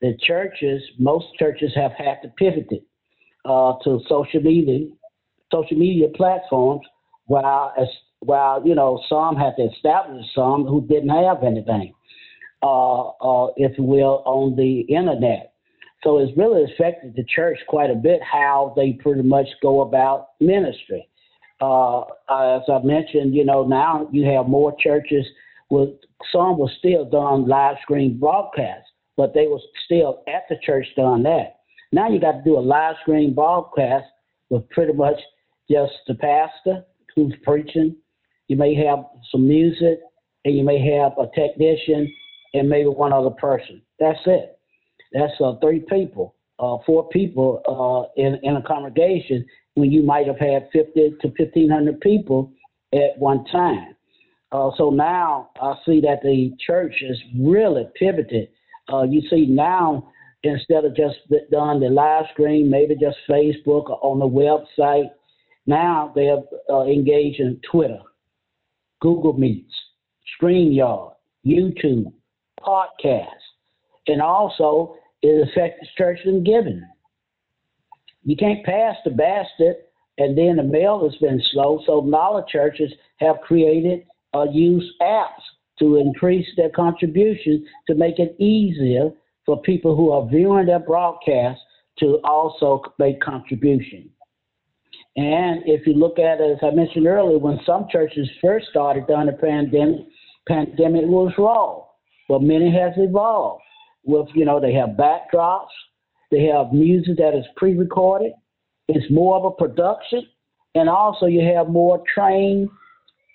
The 0.02 0.16
churches, 0.20 0.82
most 0.98 1.26
churches 1.38 1.72
have 1.74 1.92
had 1.92 2.20
to 2.22 2.28
pivot 2.36 2.66
it 2.70 2.84
uh, 3.44 3.74
to 3.84 4.00
social 4.08 4.40
media, 4.42 4.88
social 5.50 5.76
media 5.76 6.08
platforms, 6.14 6.82
while 7.26 7.72
as 7.80 7.88
while 8.20 8.66
you 8.66 8.74
know 8.74 9.00
some 9.08 9.36
had 9.36 9.54
to 9.56 9.62
establish 9.62 10.24
some 10.34 10.64
who 10.64 10.86
didn't 10.86 11.08
have 11.08 11.42
anything, 11.42 11.94
uh, 12.62 13.08
uh, 13.08 13.48
if 13.56 13.78
you 13.78 13.84
will, 13.84 14.22
on 14.26 14.56
the 14.56 14.80
internet. 14.80 15.47
So 16.02 16.18
it's 16.18 16.36
really 16.36 16.64
affected 16.72 17.14
the 17.16 17.24
church 17.24 17.58
quite 17.68 17.90
a 17.90 17.94
bit 17.94 18.20
how 18.22 18.72
they 18.76 18.92
pretty 18.92 19.22
much 19.22 19.46
go 19.60 19.80
about 19.80 20.28
ministry. 20.40 21.08
Uh, 21.60 22.02
as 22.30 22.62
I 22.68 22.80
mentioned, 22.84 23.34
you 23.34 23.44
know, 23.44 23.64
now 23.64 24.08
you 24.12 24.24
have 24.26 24.46
more 24.46 24.74
churches 24.78 25.26
with 25.70 25.90
some 26.32 26.58
were 26.58 26.70
still 26.78 27.04
done 27.04 27.48
live 27.48 27.76
screen 27.82 28.18
broadcasts, 28.18 28.88
but 29.16 29.34
they 29.34 29.48
were 29.48 29.60
still 29.84 30.22
at 30.28 30.44
the 30.48 30.56
church 30.64 30.86
doing 30.96 31.24
that. 31.24 31.56
Now 31.92 32.08
you 32.08 32.20
got 32.20 32.32
to 32.32 32.42
do 32.44 32.58
a 32.58 32.60
live 32.60 32.96
screen 33.02 33.34
broadcast 33.34 34.06
with 34.50 34.68
pretty 34.70 34.92
much 34.92 35.18
just 35.70 35.92
the 36.06 36.14
pastor 36.14 36.84
who's 37.16 37.34
preaching. 37.42 37.96
You 38.46 38.56
may 38.56 38.74
have 38.74 39.00
some 39.30 39.46
music, 39.46 39.98
and 40.44 40.56
you 40.56 40.64
may 40.64 40.78
have 40.96 41.12
a 41.18 41.28
technician 41.34 42.12
and 42.54 42.68
maybe 42.68 42.88
one 42.88 43.12
other 43.12 43.30
person. 43.30 43.82
That's 43.98 44.18
it. 44.26 44.57
That's 45.12 45.32
uh, 45.42 45.54
three 45.62 45.80
people, 45.80 46.34
uh, 46.58 46.78
four 46.86 47.08
people 47.08 47.62
uh, 47.66 48.20
in, 48.20 48.38
in 48.42 48.56
a 48.56 48.62
congregation 48.62 49.44
when 49.74 49.90
you 49.90 50.02
might 50.02 50.26
have 50.26 50.38
had 50.38 50.68
50 50.72 51.16
to 51.22 51.28
1,500 51.28 52.00
people 52.00 52.52
at 52.92 53.18
one 53.18 53.44
time. 53.46 53.94
Uh, 54.50 54.70
so 54.76 54.90
now 54.90 55.50
I 55.60 55.74
see 55.84 56.00
that 56.00 56.20
the 56.22 56.52
church 56.64 56.94
is 57.02 57.18
really 57.38 57.86
pivoted. 57.98 58.48
Uh, 58.92 59.02
you 59.02 59.22
see 59.28 59.46
now, 59.46 60.10
instead 60.42 60.84
of 60.84 60.96
just 60.96 61.16
done 61.50 61.80
the 61.80 61.88
live 61.90 62.24
stream, 62.32 62.70
maybe 62.70 62.94
just 62.94 63.16
Facebook 63.28 63.90
or 63.90 63.98
on 64.02 64.18
the 64.18 64.26
website, 64.26 65.10
now 65.66 66.12
they 66.14 66.24
have 66.26 66.44
uh, 66.70 66.84
engaged 66.84 67.40
in 67.40 67.60
Twitter, 67.70 68.00
Google 69.00 69.34
Meets, 69.34 69.74
StreamYard, 70.40 71.12
YouTube, 71.46 72.10
podcasts, 72.60 73.47
and 74.08 74.20
also 74.20 74.96
it 75.22 75.48
affects 75.48 75.86
church 75.96 76.18
and 76.24 76.44
giving. 76.44 76.82
You 78.24 78.36
can't 78.36 78.64
pass 78.64 78.96
the 79.04 79.10
basket, 79.10 79.90
and 80.18 80.36
then 80.36 80.56
the 80.56 80.62
mail 80.62 81.02
has 81.08 81.16
been 81.20 81.40
slow. 81.52 81.80
So 81.86 82.06
of 82.10 82.48
churches 82.48 82.92
have 83.18 83.40
created 83.40 84.04
or 84.34 84.42
uh, 84.42 84.50
used 84.50 84.92
apps 85.00 85.42
to 85.78 85.96
increase 85.96 86.46
their 86.56 86.70
contribution 86.70 87.64
to 87.86 87.94
make 87.94 88.18
it 88.18 88.36
easier 88.38 89.10
for 89.46 89.62
people 89.62 89.96
who 89.96 90.10
are 90.10 90.28
viewing 90.28 90.66
their 90.66 90.80
broadcast 90.80 91.60
to 92.00 92.18
also 92.24 92.82
make 92.98 93.20
contribution. 93.20 94.10
And 95.16 95.62
if 95.64 95.86
you 95.86 95.94
look 95.94 96.18
at 96.18 96.40
as 96.40 96.58
I 96.62 96.70
mentioned 96.70 97.06
earlier, 97.06 97.38
when 97.38 97.58
some 97.64 97.86
churches 97.90 98.28
first 98.42 98.66
started 98.68 99.06
during 99.06 99.26
the 99.26 99.32
pandemic, 99.32 100.06
pandemic 100.46 101.06
was 101.06 101.32
raw, 101.38 101.84
but 102.28 102.42
many 102.42 102.70
has 102.70 102.92
evolved 102.96 103.62
with, 104.08 104.26
you 104.34 104.44
know, 104.44 104.58
they 104.58 104.72
have 104.72 104.90
backdrops, 104.90 105.68
they 106.30 106.44
have 106.44 106.72
music 106.72 107.18
that 107.18 107.36
is 107.36 107.44
pre 107.56 107.74
recorded, 107.74 108.32
it's 108.88 109.10
more 109.12 109.36
of 109.36 109.44
a 109.44 109.50
production, 109.50 110.26
and 110.74 110.88
also 110.88 111.26
you 111.26 111.42
have 111.54 111.68
more 111.68 112.02
trained 112.12 112.70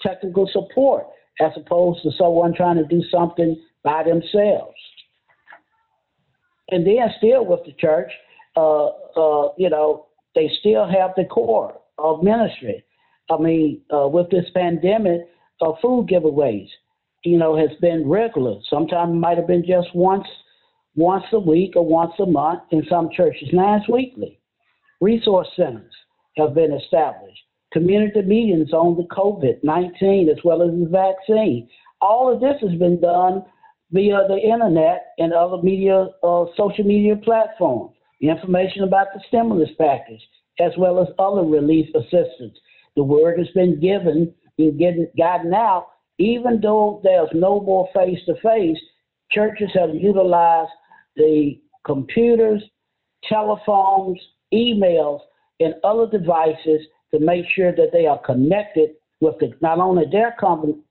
technical 0.01 0.50
support 0.51 1.06
as 1.39 1.51
opposed 1.56 2.01
to 2.03 2.12
someone 2.18 2.53
trying 2.53 2.77
to 2.77 2.86
do 2.86 3.01
something 3.10 3.56
by 3.84 4.03
themselves. 4.03 4.75
And 6.70 6.86
then, 6.86 7.08
still 7.18 7.46
with 7.46 7.60
the 7.65 7.74
church, 7.74 8.12
uh, 8.56 8.88
uh, 8.88 9.50
you 9.58 9.70
know, 9.70 10.08
they 10.34 10.50
still 10.60 10.88
have 10.88 11.12
the 11.15 11.25
core 11.25 11.80
of 11.98 12.24
ministry. 12.24 12.84
I 13.30 13.38
mean, 13.38 13.82
uh, 13.94 14.08
with 14.08 14.30
this 14.32 14.46
pandemic, 14.56 15.22
uh, 15.62 15.74
food 15.82 16.08
giveaways, 16.08 16.68
you 17.24 17.38
know, 17.38 17.56
has 17.56 17.70
been 17.80 18.10
regular. 18.10 18.56
Sometimes 18.70 19.12
it 19.12 19.18
might 19.18 19.38
have 19.38 19.48
been 19.48 19.63
just 19.65 19.89
once 19.94 20.25
once 20.95 21.25
a 21.33 21.39
week 21.39 21.75
or 21.75 21.85
once 21.85 22.13
a 22.19 22.25
month 22.25 22.62
in 22.71 22.83
some 22.89 23.09
churches. 23.15 23.50
Now 23.51 23.77
it's 23.77 23.89
weekly. 23.89 24.39
Resource 25.01 25.47
centers 25.55 25.93
have 26.38 26.53
been 26.53 26.73
established. 26.73 27.41
Community 27.71 28.21
meetings 28.21 28.71
on 28.71 28.95
the 28.95 29.03
COVID 29.03 29.63
19 29.63 30.29
as 30.29 30.38
well 30.43 30.62
as 30.62 30.69
the 30.69 30.88
vaccine. 30.89 31.67
All 32.01 32.31
of 32.31 32.39
this 32.39 32.62
has 32.62 32.77
been 32.77 33.00
done 33.01 33.43
via 33.91 34.27
the 34.27 34.38
internet 34.38 35.13
and 35.17 35.33
other 35.33 35.62
media, 35.62 36.07
uh, 36.23 36.45
social 36.55 36.83
media 36.83 37.15
platforms. 37.15 37.95
The 38.21 38.29
information 38.29 38.83
about 38.83 39.07
the 39.13 39.21
stimulus 39.27 39.69
package, 39.77 40.21
as 40.59 40.71
well 40.77 41.01
as 41.01 41.07
other 41.19 41.41
relief 41.41 41.88
assistance. 41.95 42.57
The 42.95 43.03
word 43.03 43.39
has 43.39 43.50
been 43.55 43.79
given 43.79 44.33
and 44.57 44.79
getting 44.79 45.07
gotten 45.17 45.53
out, 45.53 45.88
even 46.19 46.62
though 46.62 47.01
there's 47.03 47.29
no 47.33 47.59
more 47.59 47.89
face 47.93 48.19
to 48.27 48.35
face. 48.35 48.77
Churches 49.31 49.69
have 49.73 49.95
utilized 49.95 50.69
the 51.15 51.60
computers, 51.86 52.63
telephones, 53.27 54.20
emails, 54.53 55.20
and 55.60 55.75
other 55.84 56.08
devices 56.08 56.82
to 57.13 57.20
make 57.20 57.46
sure 57.55 57.72
that 57.72 57.89
they 57.91 58.05
are 58.05 58.20
connected 58.20 58.91
with 59.22 59.38
the, 59.39 59.53
not 59.62 59.79
only 59.79 60.05
their 60.12 60.36
con- 60.39 60.82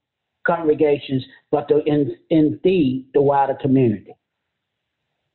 congregations, 0.47 1.25
but 1.50 1.69
the, 1.69 1.83
in, 1.85 2.17
indeed 2.31 3.07
the 3.14 3.21
wider 3.21 3.57
community. 3.61 4.14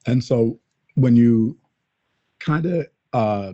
And 0.05 0.23
so 0.23 0.59
when 0.95 1.15
you 1.15 1.57
kind 2.39 2.65
of 2.65 2.87
uh, 3.13 3.53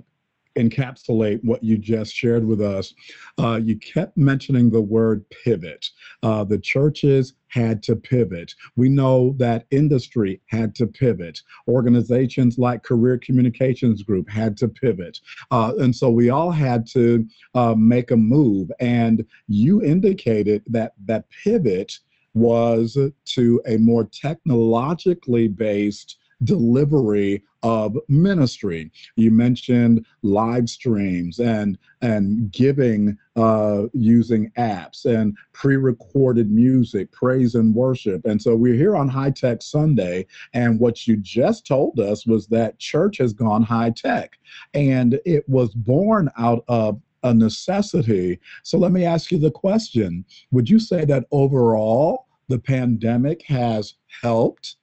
encapsulate 0.55 1.43
what 1.43 1.63
you 1.63 1.77
just 1.77 2.13
shared 2.13 2.45
with 2.45 2.61
us, 2.61 2.93
uh, 3.39 3.59
you 3.63 3.77
kept 3.77 4.17
mentioning 4.17 4.69
the 4.69 4.81
word 4.81 5.25
pivot. 5.43 5.89
Uh, 6.21 6.43
the 6.43 6.57
churches 6.57 7.33
had 7.47 7.83
to 7.83 7.95
pivot. 7.95 8.53
We 8.75 8.89
know 8.89 9.35
that 9.37 9.65
industry 9.69 10.41
had 10.47 10.73
to 10.75 10.87
pivot. 10.87 11.41
Organizations 11.67 12.57
like 12.57 12.83
Career 12.83 13.17
Communications 13.17 14.01
Group 14.01 14.29
had 14.29 14.57
to 14.57 14.67
pivot. 14.67 15.19
Uh, 15.51 15.73
and 15.79 15.95
so 15.95 16.09
we 16.09 16.29
all 16.29 16.51
had 16.51 16.87
to 16.87 17.27
uh, 17.53 17.75
make 17.75 18.11
a 18.11 18.17
move. 18.17 18.71
And 18.79 19.25
you 19.47 19.83
indicated 19.83 20.63
that 20.67 20.93
that 21.05 21.25
pivot 21.43 21.99
was 22.33 22.97
to 23.25 23.61
a 23.67 23.77
more 23.77 24.05
technologically 24.05 25.47
based 25.47 26.17
delivery 26.43 27.43
of 27.63 27.97
ministry. 28.09 28.91
You 29.15 29.31
mentioned 29.31 30.05
live 30.21 30.69
streams 30.69 31.39
and 31.39 31.77
and 32.01 32.51
giving 32.51 33.17
uh, 33.35 33.83
using 33.93 34.51
apps 34.57 35.05
and 35.05 35.35
pre-recorded 35.53 36.51
music, 36.51 37.11
praise 37.11 37.55
and 37.55 37.73
worship. 37.73 38.25
And 38.25 38.41
so 38.41 38.55
we're 38.55 38.75
here 38.75 38.95
on 38.95 39.07
High 39.07 39.31
Tech 39.31 39.61
Sunday, 39.61 40.27
and 40.53 40.79
what 40.79 41.07
you 41.07 41.15
just 41.17 41.65
told 41.65 41.99
us 41.99 42.27
was 42.27 42.47
that 42.47 42.79
church 42.79 43.17
has 43.17 43.33
gone 43.33 43.63
high 43.63 43.91
tech, 43.91 44.37
and 44.73 45.19
it 45.25 45.47
was 45.47 45.73
born 45.73 46.29
out 46.37 46.63
of 46.67 47.01
a 47.23 47.33
necessity. 47.33 48.39
So 48.63 48.77
let 48.77 48.91
me 48.91 49.05
ask 49.05 49.31
you 49.31 49.37
the 49.39 49.51
question: 49.51 50.25
Would 50.51 50.69
you 50.69 50.79
say 50.79 51.05
that 51.05 51.25
overall 51.31 52.27
the 52.49 52.59
pandemic 52.59 53.41
has 53.43 53.95
helped 54.21 54.75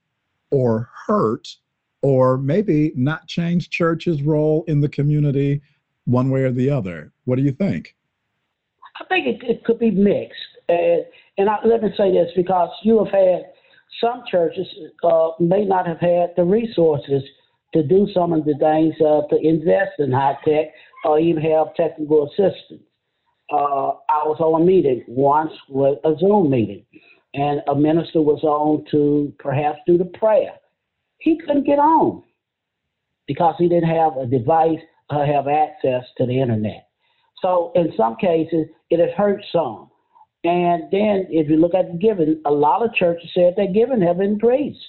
or 0.50 0.88
hurt 1.06 1.48
or 2.02 2.38
maybe 2.38 2.92
not 2.96 3.26
change 3.26 3.70
church's 3.70 4.22
role 4.22 4.64
in 4.66 4.80
the 4.80 4.88
community 4.88 5.60
one 6.04 6.30
way 6.30 6.42
or 6.42 6.52
the 6.52 6.70
other. 6.70 7.12
What 7.24 7.36
do 7.36 7.42
you 7.42 7.52
think? 7.52 7.94
I 9.00 9.04
think 9.04 9.26
it, 9.26 9.42
it 9.42 9.64
could 9.64 9.78
be 9.78 9.90
mixed. 9.90 10.38
And, 10.68 11.04
and 11.38 11.48
I, 11.48 11.58
let 11.64 11.82
me 11.82 11.90
say 11.96 12.12
this 12.12 12.30
because 12.36 12.70
you 12.82 13.04
have 13.04 13.12
had 13.12 13.42
some 14.00 14.22
churches 14.30 14.66
uh, 15.02 15.30
may 15.38 15.64
not 15.64 15.86
have 15.86 16.00
had 16.00 16.30
the 16.36 16.44
resources 16.44 17.22
to 17.74 17.82
do 17.82 18.08
some 18.14 18.32
of 18.32 18.44
the 18.44 18.54
things 18.58 18.94
uh, 19.00 19.22
to 19.28 19.40
invest 19.46 19.98
in 19.98 20.10
high 20.10 20.36
tech 20.44 20.72
or 21.04 21.18
even 21.18 21.42
have 21.42 21.74
technical 21.76 22.28
assistance. 22.28 22.82
Uh, 23.52 23.90
I 24.08 24.22
was 24.26 24.38
on 24.40 24.62
a 24.62 24.64
meeting 24.64 25.04
once 25.08 25.52
with 25.68 25.98
a 26.04 26.14
Zoom 26.18 26.50
meeting, 26.50 26.84
and 27.34 27.60
a 27.68 27.74
minister 27.74 28.20
was 28.20 28.42
on 28.42 28.84
to 28.90 29.32
perhaps 29.38 29.78
do 29.86 29.96
the 29.96 30.04
prayer 30.04 30.54
he 31.20 31.38
couldn't 31.38 31.66
get 31.66 31.78
on 31.78 32.22
because 33.26 33.54
he 33.58 33.68
didn't 33.68 33.88
have 33.88 34.16
a 34.16 34.26
device 34.26 34.80
or 35.10 35.24
have 35.24 35.46
access 35.46 36.04
to 36.18 36.26
the 36.26 36.40
internet. 36.40 36.88
So 37.40 37.72
in 37.74 37.92
some 37.96 38.16
cases, 38.16 38.66
it 38.90 38.98
has 38.98 39.16
hurt 39.16 39.42
some. 39.52 39.90
And 40.42 40.84
then 40.90 41.26
if 41.30 41.48
you 41.48 41.56
look 41.56 41.74
at 41.74 41.92
the 41.92 41.98
giving, 41.98 42.40
a 42.46 42.50
lot 42.50 42.82
of 42.82 42.94
churches 42.94 43.30
said 43.34 43.54
their 43.56 43.72
giving 43.72 44.00
have 44.00 44.20
increased 44.20 44.80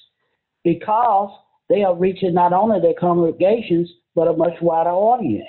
because 0.63 1.29
they 1.69 1.83
are 1.83 1.95
reaching 1.95 2.33
not 2.33 2.53
only 2.53 2.79
their 2.79 2.93
congregations 2.99 3.89
but 4.15 4.27
a 4.27 4.33
much 4.33 4.53
wider 4.61 4.89
audience. 4.89 5.47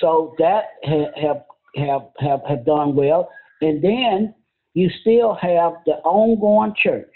So 0.00 0.34
that 0.38 0.64
have 0.84 1.44
have 1.76 2.02
have 2.18 2.40
have 2.48 2.64
done 2.64 2.94
well. 2.94 3.30
And 3.60 3.84
then 3.84 4.34
you 4.74 4.90
still 5.00 5.34
have 5.34 5.74
the 5.86 5.94
ongoing 6.04 6.74
church 6.80 7.12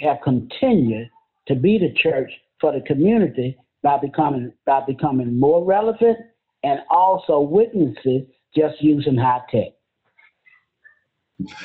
have 0.00 0.18
continued 0.22 1.08
to 1.46 1.54
be 1.54 1.78
the 1.78 1.92
church 1.94 2.30
for 2.60 2.72
the 2.72 2.80
community 2.80 3.56
by 3.82 3.98
becoming 3.98 4.52
by 4.66 4.80
becoming 4.86 5.38
more 5.38 5.64
relevant 5.64 6.18
and 6.62 6.80
also 6.90 7.40
witnesses 7.40 8.22
just 8.56 8.80
using 8.80 9.16
high 9.16 9.42
tech. 9.50 9.72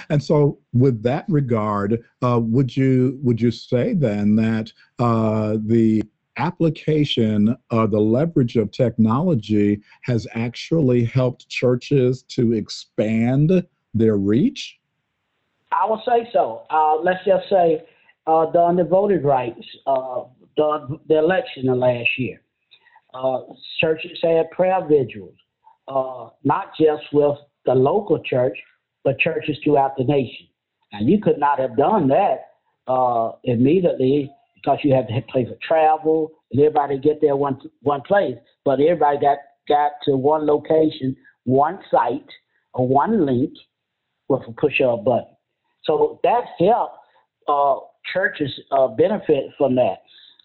And 0.09 0.21
so, 0.21 0.59
with 0.73 1.03
that 1.03 1.25
regard, 1.29 2.03
uh, 2.23 2.39
would 2.41 2.75
you 2.75 3.19
would 3.23 3.39
you 3.39 3.51
say 3.51 3.93
then 3.93 4.35
that 4.35 4.73
uh, 4.97 5.57
the 5.65 6.03
application 6.38 7.55
or 7.69 7.85
the 7.88 7.99
leverage 7.99 8.55
of 8.55 8.71
technology 8.71 9.81
has 10.03 10.25
actually 10.33 11.03
helped 11.03 11.49
churches 11.49 12.23
to 12.23 12.53
expand 12.53 13.65
their 13.93 14.17
reach? 14.17 14.77
I 15.72 15.89
would 15.89 16.00
say 16.05 16.29
so. 16.34 16.63
Uh, 16.69 16.96
let's 17.01 17.24
just 17.25 17.50
say 17.50 17.84
uh, 18.27 18.51
the 18.51 18.88
voting 18.89 19.24
rights, 19.24 19.65
uh, 19.88 20.24
the 20.58 21.17
election 21.17 21.69
of 21.69 21.77
last 21.77 22.10
year. 22.17 22.41
Uh, 23.13 23.39
churches 23.80 24.19
had 24.21 24.52
prayer 24.52 24.86
vigils, 24.88 25.34
uh, 25.88 26.30
not 26.43 26.71
just 26.80 27.04
with 27.12 27.38
the 27.65 27.73
local 27.73 28.21
church, 28.23 28.58
but 29.04 29.17
churches 29.19 29.58
throughout 29.63 29.95
the 29.97 30.04
nation. 30.04 30.47
And 30.91 31.10
you 31.10 31.19
could 31.19 31.39
not 31.39 31.60
have 31.60 31.75
done 31.78 32.08
that 32.10 32.49
uh, 32.88 33.32
immediately 33.43 34.32
because 34.56 34.80
you 34.84 34.93
had 34.93 35.08
to 35.08 35.21
pay 35.34 35.45
for 35.45 35.58
travel 35.65 36.32
and 36.52 36.62
everybody 36.62 36.97
get 36.99 37.21
there 37.21 37.36
one 37.36 37.60
one 37.82 38.02
place. 38.02 38.36
But 38.65 38.80
everybody 38.80 39.19
got 39.19 39.38
got 39.67 39.91
to 40.06 40.17
one 40.17 40.45
location, 40.45 41.15
one 41.45 41.80
site, 41.89 42.30
or 42.73 42.88
one 42.88 43.25
link 43.25 43.54
with 44.29 44.41
a 44.47 44.51
push 44.53 44.79
of 44.81 44.99
a 44.99 45.01
button. 45.01 45.35
So 45.83 46.19
that 46.23 46.41
helped 46.59 46.97
uh, 47.47 47.75
churches 48.13 48.51
uh, 48.71 48.87
benefit 48.87 49.45
from 49.57 49.75
that. 49.75 49.97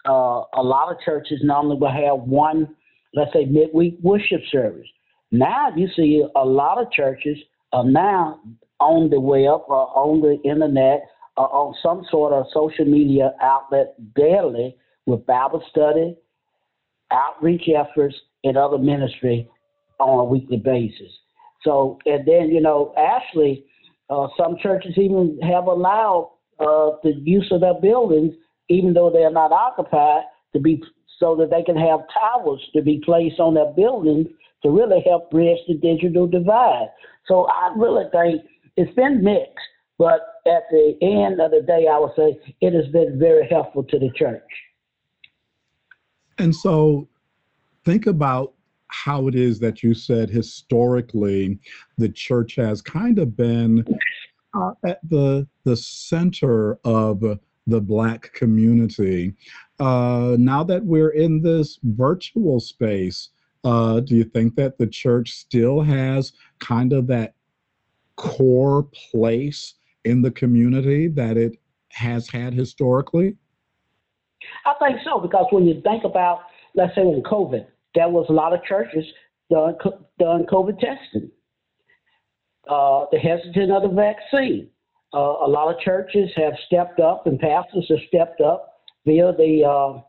Uh, 0.07 0.45
a 0.55 0.63
lot 0.63 0.91
of 0.91 0.99
churches 1.05 1.41
normally 1.43 1.77
will 1.79 1.91
have 1.91 2.27
one, 2.27 2.75
let's 3.15 3.33
say, 3.33 3.45
midweek 3.45 3.99
worship 4.03 4.41
service. 4.51 4.87
Now 5.31 5.69
you 5.75 5.89
see 5.97 6.25
a 6.37 6.45
lot 6.45 6.81
of 6.81 6.91
churches 6.93 7.39
are 7.73 7.85
now 7.85 8.41
on 8.81 9.11
the 9.11 9.21
web 9.21 9.63
or 9.69 9.89
on 9.97 10.21
the 10.21 10.41
internet 10.49 11.03
or 11.37 11.53
on 11.53 11.75
some 11.83 12.05
sort 12.11 12.33
of 12.33 12.47
social 12.53 12.85
media 12.85 13.33
outlet 13.43 13.95
daily 14.15 14.77
with 15.07 15.27
Bible 15.27 15.63
study, 15.71 16.17
outreach 17.11 17.69
efforts, 17.69 18.15
and 18.45 18.57
other 18.57 18.79
ministry 18.79 19.49
on 19.99 20.21
a 20.21 20.25
weekly 20.25 20.59
basis. 20.59 21.11
So, 21.63 21.99
and 22.05 22.27
then, 22.27 22.51
you 22.51 22.61
know, 22.61 22.95
actually, 22.97 23.65
uh, 24.11 24.29
some 24.37 24.57
churches 24.63 24.93
even 24.97 25.39
have 25.43 25.65
allowed 25.65 26.33
uh, 26.61 26.91
the 27.03 27.15
use 27.23 27.49
of 27.51 27.61
their 27.61 27.81
buildings, 27.81 28.35
even 28.69 28.95
though 28.95 29.11
they're 29.11 29.31
not 29.31 29.53
occupied, 29.53 30.23
to 30.53 30.61
be 30.61 30.83
so 31.19 31.37
that 31.37 31.51
they 31.51 31.63
can 31.63 31.77
have 31.77 32.01
towers 32.13 32.61
to 32.75 32.83
be 32.83 33.01
placed 33.05 33.41
on 33.41 33.55
their 33.55 33.73
buildings 33.73 34.27
to 34.63 34.71
really 34.71 35.03
help 35.07 35.31
bridge 35.31 35.59
the 35.69 35.75
digital 35.75 36.27
divide. 36.27 36.89
So 37.27 37.47
I 37.47 37.73
really 37.77 38.05
think 38.11 38.43
it's 38.77 38.95
been 38.95 39.23
mixed, 39.23 39.53
but 39.99 40.21
at 40.47 40.65
the 40.71 40.97
end 41.01 41.41
of 41.41 41.51
the 41.51 41.63
day, 41.67 41.87
I 41.91 41.99
would 41.99 42.13
say 42.17 42.39
it 42.61 42.73
has 42.73 42.91
been 42.93 43.19
very 43.19 43.47
helpful 43.49 43.85
to 43.85 43.99
the 43.99 44.11
church. 44.17 44.43
And 46.39 46.55
so 46.55 47.09
think 47.85 48.07
about 48.07 48.54
how 48.95 49.27
it 49.27 49.35
is 49.35 49.59
that 49.59 49.83
you 49.83 49.93
said 49.93 50.31
historically 50.31 51.59
the 51.99 52.09
church 52.09 52.55
has 52.55 52.81
kind 52.81 53.19
of 53.19 53.37
been 53.37 53.85
uh, 54.55 54.73
at 54.87 55.01
the 55.09 55.47
the 55.65 55.77
center 55.77 56.79
of 56.85 57.21
the 57.67 57.81
black 57.81 58.33
community. 58.35 59.35
Uh, 59.81 60.37
now 60.39 60.63
that 60.63 60.85
we're 60.85 61.11
in 61.11 61.43
this 61.43 61.79
virtual 61.83 62.61
space, 62.61 63.31
uh, 63.65 64.01
do 64.01 64.15
you 64.15 64.25
think 64.25 64.55
that 64.55 64.79
the 64.79 64.87
church 64.87 65.33
still 65.33 65.81
has 65.81 66.33
kind 66.59 66.93
of 66.93 67.07
that 67.07 67.35
core 68.17 68.87
place 69.11 69.75
in 70.05 70.23
the 70.23 70.31
community 70.31 71.09
that 71.09 71.37
it 71.37 71.57
has 71.89 72.29
had 72.29 72.53
historically? 72.53 73.35
I 74.67 74.75
think 74.79 75.01
so 75.05 75.19
because 75.19 75.47
when 75.51 75.67
you 75.67 75.81
think 75.81 76.05
about, 76.05 76.43
let's 76.75 76.95
say, 76.95 77.01
in 77.01 77.23
COVID, 77.23 77.67
there 77.95 78.09
was 78.09 78.27
a 78.29 78.33
lot 78.33 78.53
of 78.53 78.63
churches 78.65 79.05
done 79.51 79.77
done 80.19 80.47
COVID 80.51 80.79
testing 80.79 81.31
uh, 82.69 83.05
the 83.13 83.19
hesitant 83.19 83.71
of 83.71 83.83
the 83.83 83.89
vaccine. 83.89 84.69
Uh, 85.13 85.45
a 85.47 85.49
lot 85.49 85.73
of 85.73 85.81
churches 85.81 86.31
have 86.37 86.55
stepped 86.67 86.99
up 86.99 87.27
and 87.27 87.39
pastors 87.39 87.87
have 87.89 87.99
stepped 88.09 88.41
up 88.41 88.73
via 89.07 89.33
the 89.33 89.63
uh, 89.65 90.01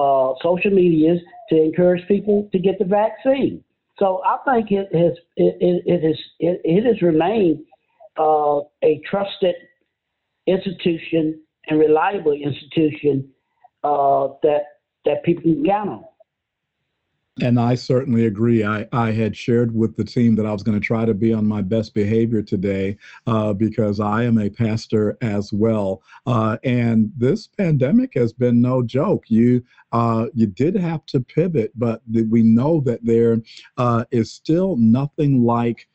uh, 0.00 0.34
social 0.42 0.70
medias 0.70 1.18
to 1.48 1.62
encourage 1.62 2.06
people 2.08 2.48
to 2.52 2.58
get 2.58 2.78
the 2.78 2.84
vaccine. 2.84 3.62
So 3.98 4.22
I 4.24 4.36
think 4.44 4.70
it 4.70 4.94
has 4.94 5.12
it, 5.36 5.56
it, 5.60 5.82
it 5.86 6.02
has 6.04 6.18
it, 6.38 6.60
it 6.64 6.84
has 6.84 7.00
remained 7.02 7.60
uh, 8.18 8.60
a 8.82 9.00
trusted 9.08 9.54
institution 10.46 11.40
and 11.68 11.78
reliable 11.78 12.32
institution 12.32 13.28
uh, 13.84 14.28
that 14.42 14.62
that 15.04 15.22
people 15.24 15.42
can 15.42 15.64
count 15.64 15.90
on. 15.90 16.04
And 17.42 17.58
I 17.58 17.74
certainly 17.74 18.26
agree. 18.26 18.64
I, 18.64 18.86
I 18.92 19.12
had 19.12 19.36
shared 19.36 19.74
with 19.74 19.96
the 19.96 20.04
team 20.04 20.34
that 20.36 20.46
I 20.46 20.52
was 20.52 20.62
going 20.62 20.78
to 20.78 20.84
try 20.84 21.04
to 21.04 21.14
be 21.14 21.32
on 21.32 21.46
my 21.46 21.62
best 21.62 21.94
behavior 21.94 22.42
today 22.42 22.98
uh, 23.26 23.52
because 23.54 23.98
I 23.98 24.24
am 24.24 24.38
a 24.38 24.50
pastor 24.50 25.16
as 25.22 25.52
well. 25.52 26.02
Uh, 26.26 26.58
and 26.64 27.10
this 27.16 27.46
pandemic 27.46 28.12
has 28.14 28.32
been 28.32 28.60
no 28.60 28.82
joke. 28.82 29.24
You 29.28 29.64
uh, 29.92 30.26
you 30.34 30.46
did 30.46 30.76
have 30.76 31.04
to 31.06 31.20
pivot, 31.20 31.72
but 31.74 32.00
th- 32.12 32.26
we 32.28 32.42
know 32.42 32.80
that 32.82 33.04
there 33.04 33.38
uh, 33.76 34.04
is 34.10 34.32
still 34.32 34.76
nothing 34.76 35.42
like 35.44 35.88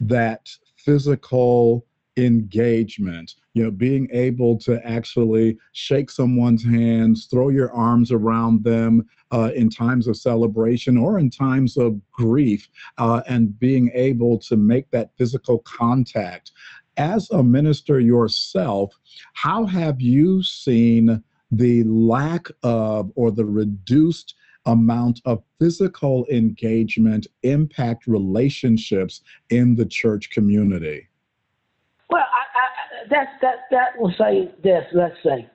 that 0.00 0.50
physical 0.76 1.84
engagement 2.16 3.34
you 3.54 3.64
know 3.64 3.70
being 3.70 4.08
able 4.12 4.56
to 4.56 4.84
actually 4.86 5.58
shake 5.72 6.10
someone's 6.10 6.64
hands 6.64 7.26
throw 7.26 7.48
your 7.48 7.72
arms 7.72 8.12
around 8.12 8.62
them 8.64 9.06
uh, 9.32 9.50
in 9.54 9.70
times 9.70 10.06
of 10.06 10.16
celebration 10.16 10.96
or 10.96 11.18
in 11.18 11.30
times 11.30 11.76
of 11.76 12.00
grief 12.12 12.68
uh, 12.98 13.22
and 13.28 13.58
being 13.58 13.90
able 13.94 14.38
to 14.38 14.56
make 14.56 14.90
that 14.90 15.10
physical 15.16 15.58
contact 15.60 16.52
as 16.96 17.30
a 17.30 17.42
minister 17.42 18.00
yourself 18.00 18.94
how 19.32 19.64
have 19.64 20.00
you 20.00 20.42
seen 20.42 21.22
the 21.52 21.82
lack 21.84 22.46
of 22.62 23.10
or 23.16 23.30
the 23.30 23.44
reduced 23.44 24.34
amount 24.66 25.20
of 25.24 25.42
physical 25.58 26.26
engagement 26.30 27.26
impact 27.42 28.06
relationships 28.06 29.22
in 29.50 29.74
the 29.74 29.86
church 29.86 30.30
community? 30.30 31.08
Well, 32.08 32.26
that 33.10 33.26
that 33.42 33.56
that 33.70 33.98
will 33.98 34.12
say 34.18 34.50
this. 34.62 34.84
Let's 34.92 35.16
say 35.24 35.48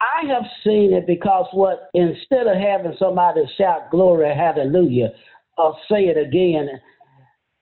I 0.00 0.26
have 0.26 0.44
seen 0.64 0.92
it 0.92 1.06
because 1.06 1.46
what 1.52 1.90
instead 1.94 2.46
of 2.46 2.56
having 2.56 2.96
somebody 2.98 3.42
shout 3.56 3.90
glory, 3.90 4.34
hallelujah, 4.34 5.10
or 5.56 5.76
say 5.90 6.04
it 6.04 6.16
again, 6.16 6.68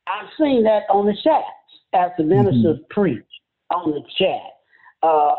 I've 0.07 0.29
seen 0.39 0.65
that 0.65 0.85
on 0.91 1.07
the 1.07 1.17
chats 1.23 1.45
as 1.93 2.11
the 2.17 2.25
ministers 2.25 2.79
mm-hmm. 2.79 2.93
preach 2.93 3.27
on 3.71 3.91
the 3.91 4.03
chat. 4.19 4.53
Uh, 5.03 5.35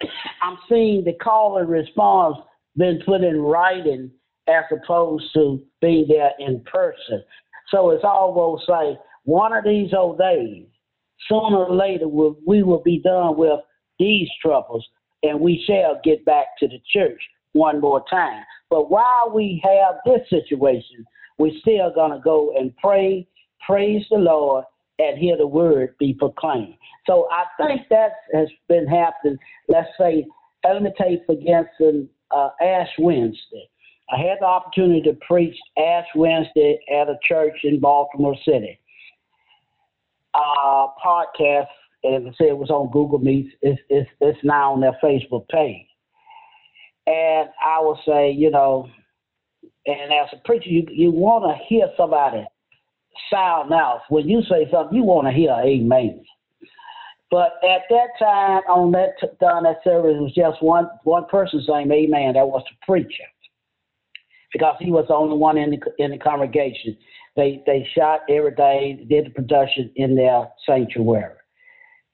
I'm 0.42 0.58
seeing 0.68 1.04
the 1.04 1.14
call 1.14 1.58
and 1.58 1.68
response 1.68 2.36
been 2.76 3.00
put 3.04 3.22
in 3.22 3.40
writing 3.40 4.10
as 4.48 4.64
opposed 4.70 5.24
to 5.34 5.62
being 5.80 6.06
there 6.08 6.32
in 6.38 6.62
person. 6.70 7.22
So 7.70 7.90
it's 7.90 8.04
almost 8.04 8.68
like 8.68 8.98
one 9.24 9.52
of 9.52 9.64
these 9.64 9.92
old 9.92 10.18
days, 10.18 10.66
sooner 11.28 11.64
or 11.64 11.74
later, 11.74 12.08
we'll, 12.08 12.36
we 12.46 12.62
will 12.62 12.82
be 12.82 13.00
done 13.00 13.36
with 13.36 13.60
these 13.98 14.28
troubles 14.40 14.86
and 15.22 15.40
we 15.40 15.62
shall 15.66 16.00
get 16.04 16.24
back 16.24 16.46
to 16.58 16.68
the 16.68 16.80
church 16.92 17.20
one 17.52 17.80
more 17.80 18.04
time. 18.08 18.44
But 18.70 18.90
while 18.90 19.32
we 19.34 19.62
have 19.64 19.96
this 20.04 20.28
situation, 20.28 21.04
we're 21.38 21.58
still 21.60 21.92
going 21.94 22.12
to 22.12 22.20
go 22.20 22.54
and 22.56 22.76
pray, 22.76 23.26
praise 23.66 24.04
the 24.10 24.18
Lord, 24.18 24.64
and 24.98 25.18
hear 25.18 25.36
the 25.36 25.46
word 25.46 25.94
be 25.98 26.14
proclaimed. 26.14 26.74
So 27.06 27.28
I 27.30 27.44
think 27.62 27.82
that 27.90 28.12
has 28.34 28.48
been 28.68 28.86
happening, 28.86 29.38
let's 29.68 29.88
say, 29.98 30.26
let 30.64 30.82
me 30.82 30.90
take 31.00 31.24
for 31.24 31.34
instance, 31.34 32.10
uh, 32.30 32.50
Ash 32.60 32.90
Wednesday. 32.98 33.68
I 34.10 34.18
had 34.18 34.38
the 34.40 34.46
opportunity 34.46 35.02
to 35.02 35.16
preach 35.26 35.56
Ash 35.78 36.06
Wednesday 36.14 36.78
at 36.92 37.08
a 37.08 37.18
church 37.26 37.56
in 37.62 37.78
Baltimore 37.78 38.36
City. 38.44 38.78
Podcast, 41.04 41.66
as 42.04 42.22
I 42.26 42.32
said, 42.36 42.48
it 42.48 42.58
was 42.58 42.70
on 42.70 42.90
Google 42.90 43.18
Meets. 43.18 43.54
It's, 43.62 43.80
it's, 43.88 44.08
it's 44.20 44.38
now 44.42 44.72
on 44.72 44.80
their 44.80 44.96
Facebook 45.02 45.48
page. 45.48 45.86
And 47.06 47.48
I 47.64 47.80
will 47.80 47.98
say, 48.06 48.30
you 48.30 48.50
know, 48.50 48.88
and 49.86 50.12
as 50.12 50.28
a 50.32 50.36
preacher, 50.44 50.68
you, 50.68 50.86
you 50.90 51.10
want 51.10 51.44
to 51.44 51.64
hear 51.66 51.88
somebody 51.96 52.44
sound 53.30 53.72
out. 53.72 54.02
When 54.10 54.28
you 54.28 54.42
say 54.42 54.68
something, 54.70 54.96
you 54.96 55.02
want 55.02 55.26
to 55.26 55.32
hear 55.32 55.50
amen. 55.52 56.24
But 57.30 57.54
at 57.62 57.82
that 57.90 58.08
time, 58.18 58.62
on 58.68 58.92
that 58.92 59.12
on 59.46 59.64
that 59.64 59.80
service, 59.84 60.16
it 60.16 60.22
was 60.22 60.34
just 60.34 60.62
one 60.62 60.88
one 61.04 61.26
person 61.26 61.62
saying 61.66 61.90
amen. 61.90 62.34
That 62.34 62.46
was 62.46 62.62
the 62.64 62.76
preacher, 62.86 63.24
because 64.52 64.76
he 64.78 64.90
was 64.90 65.04
the 65.08 65.14
only 65.14 65.36
one 65.36 65.58
in 65.58 65.70
the 65.70 65.78
in 65.98 66.10
the 66.12 66.18
congregation. 66.18 66.96
They 67.38 67.62
they 67.66 67.88
shot 67.96 68.22
every 68.28 68.50
day, 68.50 69.06
did 69.08 69.26
the 69.26 69.30
production 69.30 69.92
in 69.94 70.16
their 70.16 70.48
sanctuary, 70.66 71.36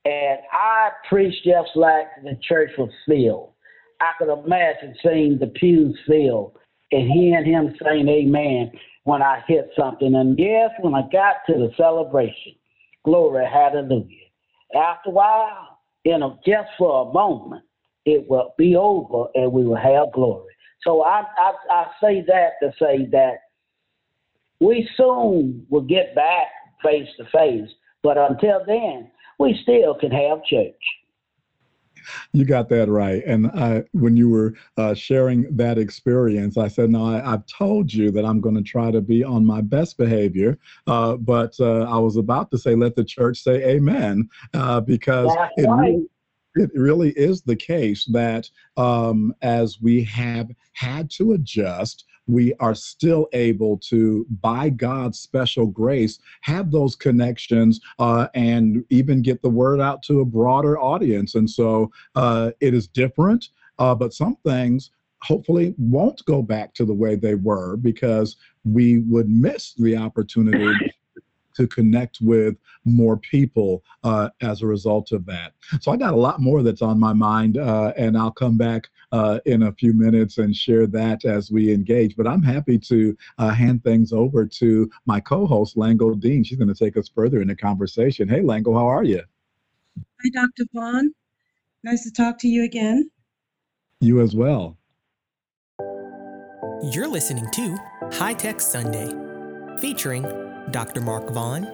and 0.04 0.38
I 0.52 0.90
preached 1.08 1.46
just 1.46 1.70
like 1.74 2.08
the 2.22 2.38
church 2.46 2.72
was 2.76 2.90
filled. 3.08 3.54
I 4.02 4.12
could 4.18 4.30
imagine 4.30 4.94
seeing 5.02 5.38
the 5.38 5.46
pews 5.46 5.98
filled 6.06 6.58
and 6.92 7.10
hearing 7.10 7.46
him 7.46 7.74
saying 7.82 8.06
amen 8.06 8.72
when 9.04 9.22
I 9.22 9.42
hit 9.48 9.70
something. 9.78 10.14
And 10.14 10.38
yes, 10.38 10.70
when 10.80 10.94
I 10.94 11.02
got 11.10 11.36
to 11.46 11.54
the 11.54 11.70
celebration, 11.74 12.52
glory, 13.02 13.46
hallelujah. 13.50 14.26
After 14.76 15.08
a 15.08 15.12
while, 15.12 15.78
you 16.04 16.18
know, 16.18 16.38
just 16.46 16.68
for 16.76 17.08
a 17.08 17.12
moment, 17.14 17.64
it 18.04 18.28
will 18.28 18.52
be 18.58 18.76
over 18.76 19.30
and 19.34 19.50
we 19.50 19.64
will 19.64 19.76
have 19.76 20.12
glory. 20.12 20.52
So 20.82 21.02
I, 21.02 21.22
I, 21.38 21.52
I 21.70 21.86
say 22.02 22.22
that 22.26 22.50
to 22.60 22.72
say 22.78 23.06
that 23.12 23.36
we 24.64 24.88
soon 24.96 25.66
will 25.68 25.82
get 25.82 26.14
back 26.14 26.46
face 26.82 27.08
to 27.18 27.24
face, 27.26 27.70
but 28.02 28.16
until 28.16 28.62
then, 28.66 29.10
we 29.38 29.58
still 29.62 29.94
can 29.94 30.10
have 30.10 30.44
church. 30.44 30.74
You 32.32 32.44
got 32.44 32.68
that 32.68 32.88
right. 32.88 33.22
And 33.26 33.46
I, 33.48 33.84
when 33.92 34.16
you 34.16 34.28
were 34.28 34.54
uh, 34.76 34.94
sharing 34.94 35.56
that 35.56 35.78
experience, 35.78 36.58
I 36.58 36.68
said, 36.68 36.90
No, 36.90 37.04
I, 37.06 37.30
have 37.30 37.46
told 37.46 37.92
you 37.92 38.10
that 38.10 38.24
I'm 38.24 38.40
going 38.40 38.56
to 38.56 38.62
try 38.62 38.90
to 38.90 39.00
be 39.00 39.24
on 39.24 39.44
my 39.44 39.62
best 39.62 39.96
behavior. 39.96 40.58
Uh, 40.86 41.16
but 41.16 41.54
uh, 41.60 41.84
I 41.84 41.98
was 41.98 42.16
about 42.16 42.50
to 42.50 42.58
say, 42.58 42.74
Let 42.74 42.94
the 42.94 43.04
church 43.04 43.42
say 43.42 43.64
amen, 43.64 44.28
uh, 44.52 44.80
because 44.80 45.34
it, 45.56 45.66
right. 45.66 45.80
really, 45.80 46.06
it 46.56 46.70
really 46.74 47.10
is 47.10 47.42
the 47.42 47.56
case 47.56 48.04
that 48.06 48.50
um, 48.76 49.34
as 49.40 49.80
we 49.80 50.04
have 50.04 50.50
had 50.74 51.10
to 51.12 51.32
adjust, 51.32 52.04
we 52.26 52.54
are 52.54 52.74
still 52.74 53.28
able 53.32 53.78
to, 53.78 54.26
by 54.40 54.68
God's 54.68 55.18
special 55.18 55.66
grace, 55.66 56.18
have 56.42 56.70
those 56.70 56.96
connections 56.96 57.80
uh, 57.98 58.28
and 58.34 58.84
even 58.90 59.22
get 59.22 59.42
the 59.42 59.50
word 59.50 59.80
out 59.80 60.02
to 60.04 60.20
a 60.20 60.24
broader 60.24 60.78
audience. 60.78 61.34
And 61.34 61.48
so 61.48 61.90
uh, 62.14 62.52
it 62.60 62.74
is 62.74 62.88
different, 62.88 63.48
uh, 63.78 63.94
but 63.94 64.14
some 64.14 64.36
things 64.44 64.90
hopefully 65.22 65.74
won't 65.78 66.24
go 66.26 66.42
back 66.42 66.74
to 66.74 66.84
the 66.84 66.94
way 66.94 67.16
they 67.16 67.34
were 67.34 67.76
because 67.76 68.36
we 68.64 68.98
would 68.98 69.28
miss 69.28 69.72
the 69.74 69.96
opportunity 69.96 70.72
to 71.56 71.66
connect 71.66 72.18
with 72.20 72.56
more 72.84 73.16
people 73.16 73.82
uh, 74.02 74.30
as 74.40 74.62
a 74.62 74.66
result 74.66 75.12
of 75.12 75.24
that. 75.26 75.52
So 75.80 75.92
I 75.92 75.96
got 75.96 76.14
a 76.14 76.16
lot 76.16 76.40
more 76.40 76.62
that's 76.62 76.82
on 76.82 76.98
my 76.98 77.12
mind, 77.12 77.58
uh, 77.58 77.92
and 77.96 78.16
I'll 78.16 78.30
come 78.30 78.56
back 78.56 78.88
uh, 79.12 79.40
in 79.46 79.64
a 79.64 79.72
few 79.72 79.92
minutes 79.92 80.38
and 80.38 80.54
share 80.54 80.86
that 80.88 81.24
as 81.24 81.50
we 81.50 81.72
engage. 81.72 82.16
But 82.16 82.26
I'm 82.26 82.42
happy 82.42 82.78
to 82.78 83.16
uh, 83.38 83.50
hand 83.50 83.84
things 83.84 84.12
over 84.12 84.44
to 84.46 84.90
my 85.06 85.20
co-host 85.20 85.76
Lango 85.76 86.18
Deen. 86.18 86.44
She's 86.44 86.58
going 86.58 86.72
to 86.72 86.74
take 86.74 86.96
us 86.96 87.08
further 87.08 87.40
in 87.40 87.48
the 87.48 87.56
conversation. 87.56 88.28
Hey, 88.28 88.40
Lango, 88.40 88.74
how 88.74 88.86
are 88.86 89.04
you? 89.04 89.22
Hi, 89.98 90.30
Dr. 90.32 90.64
Vaughn. 90.74 91.14
Nice 91.84 92.04
to 92.04 92.12
talk 92.12 92.38
to 92.38 92.48
you 92.48 92.64
again. 92.64 93.10
You 94.00 94.20
as 94.20 94.34
well. 94.34 94.76
You're 96.82 97.08
listening 97.08 97.48
to 97.52 97.78
High 98.12 98.34
Tech 98.34 98.60
Sunday, 98.60 99.14
featuring 99.80 100.24
Dr. 100.70 101.00
Mark 101.00 101.30
Vaughn, 101.30 101.64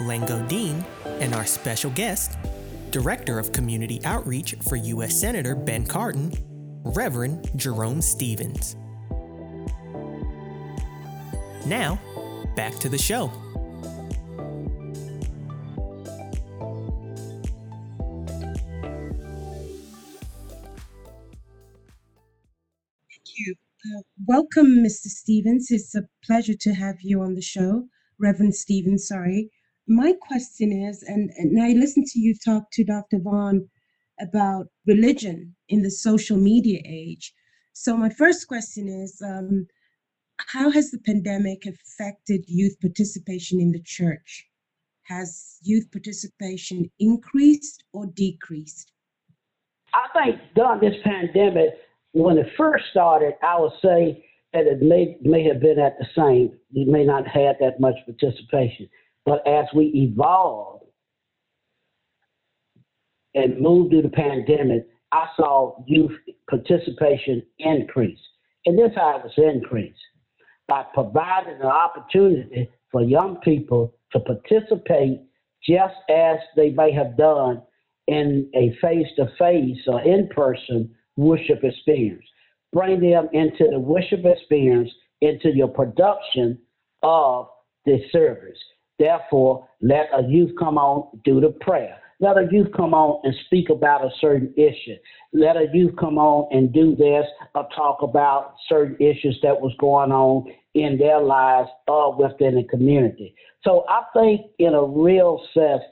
Lango 0.00 0.46
Deen, 0.48 0.84
and 1.04 1.34
our 1.34 1.44
special 1.44 1.90
guest, 1.90 2.36
Director 2.90 3.38
of 3.38 3.52
Community 3.52 4.00
Outreach 4.04 4.54
for 4.68 4.76
U.S. 4.76 5.20
Senator 5.20 5.54
Ben 5.54 5.84
Cardin, 5.84 6.36
Reverend 6.82 7.50
Jerome 7.56 8.02
Stevens. 8.02 8.76
Now, 11.66 12.00
back 12.56 12.74
to 12.76 12.88
the 12.88 12.98
show. 12.98 13.28
Thank 23.08 23.24
you. 23.36 23.54
Uh, 23.84 24.02
welcome, 24.26 24.82
Mr. 24.84 25.06
Stevens. 25.06 25.68
It's 25.70 25.94
a 25.94 26.02
pleasure 26.24 26.54
to 26.60 26.74
have 26.74 26.96
you 27.02 27.22
on 27.22 27.34
the 27.34 27.42
show. 27.42 27.88
Reverend 28.20 28.54
Stephen, 28.54 28.98
sorry. 28.98 29.50
My 29.88 30.14
question 30.20 30.72
is, 30.72 31.02
and, 31.02 31.30
and 31.36 31.60
I 31.62 31.72
listened 31.72 32.06
to 32.08 32.20
you 32.20 32.34
talk 32.44 32.64
to 32.72 32.84
Dr. 32.84 33.18
Vaughn 33.18 33.68
about 34.20 34.66
religion 34.86 35.56
in 35.68 35.82
the 35.82 35.90
social 35.90 36.36
media 36.36 36.80
age. 36.86 37.32
So 37.72 37.96
my 37.96 38.10
first 38.10 38.46
question 38.46 38.88
is, 38.88 39.20
um, 39.26 39.66
how 40.48 40.70
has 40.70 40.90
the 40.90 40.98
pandemic 40.98 41.64
affected 41.66 42.44
youth 42.46 42.76
participation 42.80 43.60
in 43.60 43.72
the 43.72 43.82
church? 43.84 44.46
Has 45.04 45.56
youth 45.62 45.90
participation 45.90 46.90
increased 46.98 47.84
or 47.92 48.06
decreased? 48.06 48.92
I 49.92 50.06
think 50.12 50.40
during 50.54 50.80
this 50.80 51.00
pandemic, 51.02 51.70
when 52.12 52.38
it 52.38 52.46
first 52.56 52.84
started, 52.90 53.34
I 53.42 53.58
would 53.58 53.72
say 53.82 54.24
that 54.52 54.66
it 54.66 54.82
may 54.82 55.16
may 55.22 55.44
have 55.44 55.60
been 55.60 55.78
at 55.78 55.98
the 55.98 56.06
same. 56.16 56.58
We 56.74 56.84
may 56.84 57.04
not 57.04 57.26
have 57.26 57.34
had 57.34 57.56
that 57.60 57.80
much 57.80 57.94
participation, 58.04 58.88
but 59.24 59.46
as 59.46 59.66
we 59.74 59.86
evolved 59.94 60.84
and 63.34 63.60
moved 63.60 63.90
through 63.90 64.02
the 64.02 64.08
pandemic, 64.08 64.86
I 65.12 65.26
saw 65.36 65.82
youth 65.86 66.12
participation 66.48 67.42
increase, 67.58 68.18
and 68.66 68.78
this 68.78 68.92
how 68.96 69.18
it 69.18 69.24
was 69.24 69.54
increased. 69.54 69.98
By 70.66 70.84
providing 70.94 71.60
an 71.60 71.66
opportunity 71.66 72.70
for 72.90 73.02
young 73.02 73.36
people 73.42 73.94
to 74.12 74.20
participate 74.20 75.20
just 75.68 75.94
as 76.08 76.38
they 76.56 76.70
may 76.70 76.92
have 76.92 77.16
done 77.16 77.62
in 78.06 78.50
a 78.54 78.76
face-to-face 78.80 79.78
or 79.86 80.00
in-person 80.02 80.94
worship 81.16 81.62
experience 81.62 82.24
bring 82.72 83.00
them 83.00 83.28
into 83.32 83.68
the 83.70 83.78
worship 83.78 84.24
experience, 84.24 84.90
into 85.20 85.50
your 85.54 85.68
production 85.68 86.58
of 87.02 87.48
the 87.86 87.98
service. 88.12 88.58
Therefore, 88.98 89.68
let 89.80 90.08
a 90.16 90.22
youth 90.28 90.52
come 90.58 90.76
on, 90.78 91.20
do 91.24 91.40
the 91.40 91.50
prayer. 91.50 91.96
let 92.20 92.36
a 92.36 92.46
youth 92.50 92.68
come 92.76 92.92
on 92.92 93.20
and 93.24 93.34
speak 93.46 93.70
about 93.70 94.04
a 94.04 94.10
certain 94.20 94.52
issue. 94.56 94.96
Let 95.32 95.56
a 95.56 95.66
youth 95.72 95.94
come 95.98 96.18
on 96.18 96.54
and 96.54 96.72
do 96.72 96.94
this 96.94 97.24
or 97.54 97.66
talk 97.74 98.02
about 98.02 98.54
certain 98.68 98.94
issues 99.00 99.38
that 99.42 99.58
was 99.58 99.72
going 99.80 100.12
on 100.12 100.52
in 100.74 100.98
their 100.98 101.20
lives 101.20 101.68
or 101.88 102.14
within 102.14 102.56
the 102.56 102.64
community. 102.64 103.34
So 103.64 103.84
I 103.88 104.02
think 104.14 104.42
in 104.58 104.74
a 104.74 104.84
real 104.84 105.42
sense, 105.54 105.82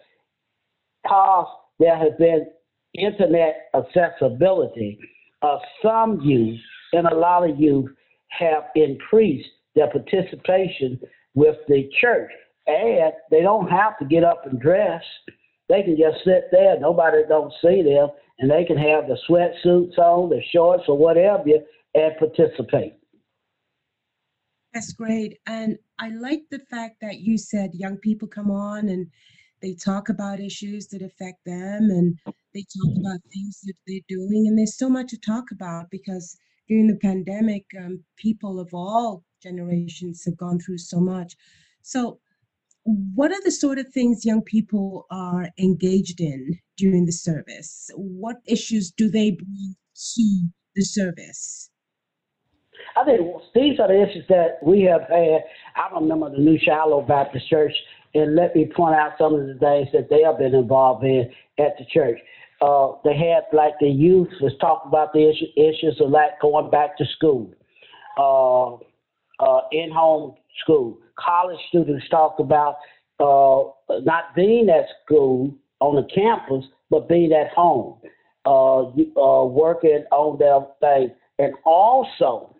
because 1.03 1.47
there 1.79 1.97
has 1.97 2.13
been 2.19 2.47
internet 2.95 3.71
accessibility, 3.75 4.99
uh, 5.43 5.59
some 5.83 6.21
youth 6.21 6.61
and 6.93 7.07
a 7.07 7.15
lot 7.15 7.49
of 7.49 7.59
youth 7.59 7.91
have 8.29 8.65
increased 8.75 9.49
their 9.75 9.91
participation 9.91 10.99
with 11.35 11.57
the 11.69 11.89
church. 12.01 12.31
And 12.67 13.13
they 13.31 13.41
don't 13.41 13.69
have 13.69 13.99
to 13.99 14.05
get 14.05 14.25
up 14.25 14.43
and 14.45 14.61
dress. 14.61 15.03
They 15.69 15.83
can 15.83 15.97
just 15.97 16.25
sit 16.25 16.45
there. 16.51 16.79
Nobody 16.79 17.23
don't 17.29 17.53
see 17.63 17.83
them. 17.83 18.09
And 18.39 18.51
they 18.51 18.65
can 18.65 18.77
have 18.77 19.07
the 19.07 19.19
sweatsuits 19.29 19.99
on, 19.99 20.31
the 20.31 20.41
shorts 20.53 20.85
or 20.89 20.97
whatever, 20.97 21.45
and 21.95 22.13
participate. 22.19 22.95
That's 24.73 24.93
great. 24.93 25.39
And 25.47 25.79
I 25.99 26.11
like 26.11 26.43
the 26.51 26.61
fact 26.71 26.97
that 27.01 27.21
you 27.21 27.39
said 27.39 27.71
young 27.75 27.97
people 27.97 28.29
come 28.29 28.51
on 28.51 28.89
and 28.89 29.09
they 29.61 29.75
talk 29.75 30.09
about 30.09 30.41
issues 30.41 30.89
that 30.89 31.03
affect 31.03 31.45
them 31.45 31.91
and 31.91 32.19
they 32.55 32.61
talk 32.61 32.97
about 32.99 33.21
things 33.33 33.61
that 33.65 33.75
they're 33.87 34.01
doing. 34.09 34.47
And 34.47 34.59
there's 34.59 34.77
so 34.77 34.89
much 34.89 35.09
to 35.11 35.19
talk 35.19 35.51
about 35.53 35.91
because 35.91 36.37
during 36.69 36.87
the 36.87 36.97
pandemic, 36.97 37.65
um, 37.79 38.05
people 38.17 38.61
of 38.61 38.71
all 38.73 39.25
generations 39.43 40.25
have 40.25 40.37
gone 40.37 40.59
through 40.59 40.79
so 40.79 41.01
much. 41.01 41.35
So, 41.83 42.21
what 42.85 43.33
are 43.33 43.43
the 43.45 43.51
sort 43.51 43.79
of 43.79 43.89
things 43.89 44.25
young 44.25 44.43
people 44.43 45.07
are 45.11 45.51
engaged 45.59 46.21
in 46.21 46.59
during 46.79 47.05
the 47.05 47.13
service? 47.13 47.91
What 47.95 48.37
issues 48.47 48.91
do 48.91 49.11
they 49.11 49.33
bring 49.33 49.77
to 50.15 50.49
the 50.75 50.83
service? 50.83 51.71
I 52.97 53.05
think 53.05 53.21
these 53.55 53.79
are 53.79 53.89
the 53.89 54.03
issues 54.03 54.25
that 54.29 54.59
we 54.63 54.83
have 54.83 55.03
had. 55.03 55.45
I 55.77 55.91
don't 55.91 56.03
remember 56.03 56.31
the 56.31 56.39
New 56.39 56.59
Shiloh 56.59 57.03
Baptist 57.03 57.49
Church, 57.49 57.73
and 58.15 58.35
let 58.35 58.55
me 58.55 58.71
point 58.75 58.95
out 58.95 59.13
some 59.19 59.35
of 59.35 59.47
the 59.47 59.55
things 59.55 59.89
that 59.93 60.09
they 60.11 60.23
have 60.23 60.39
been 60.39 60.55
involved 60.55 61.05
in 61.05 61.31
at 61.59 61.77
the 61.79 61.85
church. 61.93 62.19
Uh, 62.61 62.93
they 63.05 63.17
had 63.17 63.45
like 63.53 63.75
the 63.81 63.89
youth 63.89 64.29
was 64.41 64.53
talking 64.61 64.89
about 64.89 65.13
the 65.13 65.29
issue, 65.29 65.47
issues 65.57 66.01
of 66.01 66.11
like 66.11 66.41
going 66.41 66.71
back 66.71 66.97
to 66.99 67.05
school, 67.17 67.53
uh, 68.19 68.75
uh, 69.45 69.61
in-home 69.71 70.35
school. 70.63 70.99
College 71.17 71.59
students 71.69 72.05
talked 72.11 72.41
about 72.41 72.77
uh, 73.21 73.63
not 74.03 74.35
being 74.35 74.69
at 74.69 74.87
school 75.05 75.55
on 75.81 75.95
the 75.95 76.09
campus, 76.13 76.65
but 76.91 77.09
being 77.09 77.33
at 77.33 77.53
home, 77.53 78.01
uh, 78.45 78.87
uh, 78.87 79.45
working 79.45 80.05
on 80.11 80.39
their 80.39 80.61
thing, 80.81 81.15
and 81.39 81.55
also 81.65 82.57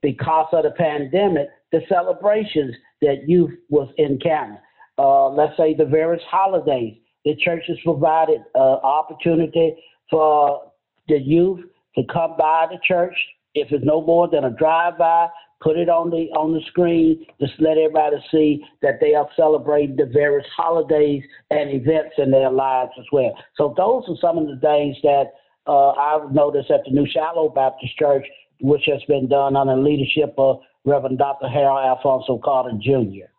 because 0.00 0.46
of 0.52 0.64
the 0.64 0.70
pandemic, 0.70 1.48
the 1.72 1.80
celebrations 1.88 2.74
that 3.00 3.26
youth 3.28 3.52
was 3.68 3.88
encountering. 3.98 4.58
Uh, 4.98 5.28
let's 5.30 5.56
say 5.56 5.74
the 5.74 5.86
various 5.86 6.22
holidays. 6.30 6.98
The 7.24 7.34
church 7.36 7.64
has 7.68 7.78
provided 7.82 8.40
uh, 8.54 8.58
opportunity 8.58 9.74
for 10.10 10.70
the 11.08 11.18
youth 11.18 11.60
to 11.96 12.02
come 12.12 12.34
by 12.38 12.66
the 12.70 12.78
church. 12.86 13.14
If 13.54 13.72
it's 13.72 13.84
no 13.84 14.02
more 14.02 14.28
than 14.28 14.44
a 14.44 14.50
drive-by, 14.50 15.28
put 15.60 15.76
it 15.76 15.88
on 15.88 16.10
the 16.10 16.28
on 16.36 16.52
the 16.52 16.60
screen. 16.68 17.24
Just 17.40 17.54
let 17.58 17.78
everybody 17.78 18.16
see 18.30 18.62
that 18.82 18.98
they 19.00 19.14
are 19.14 19.28
celebrating 19.36 19.96
the 19.96 20.06
various 20.06 20.46
holidays 20.56 21.22
and 21.50 21.70
events 21.70 22.14
in 22.18 22.30
their 22.30 22.50
lives 22.50 22.92
as 22.98 23.06
well. 23.12 23.36
So 23.56 23.74
those 23.76 24.04
are 24.08 24.16
some 24.20 24.38
of 24.38 24.46
the 24.46 24.58
things 24.60 24.96
that 25.02 25.32
uh, 25.66 25.90
I've 25.90 26.32
noticed 26.32 26.70
at 26.70 26.80
the 26.84 26.90
New 26.90 27.06
Shiloh 27.06 27.50
Baptist 27.50 27.96
Church 27.96 28.26
which 28.62 28.84
has 28.86 29.02
been 29.08 29.28
done 29.28 29.56
under 29.56 29.74
the 29.74 29.80
leadership 29.80 30.34
of 30.38 30.60
Reverend 30.84 31.18
Dr. 31.18 31.48
Harold 31.48 31.84
Alfonso 31.84 32.38
Carter 32.44 32.76
Jr. 32.80 33.30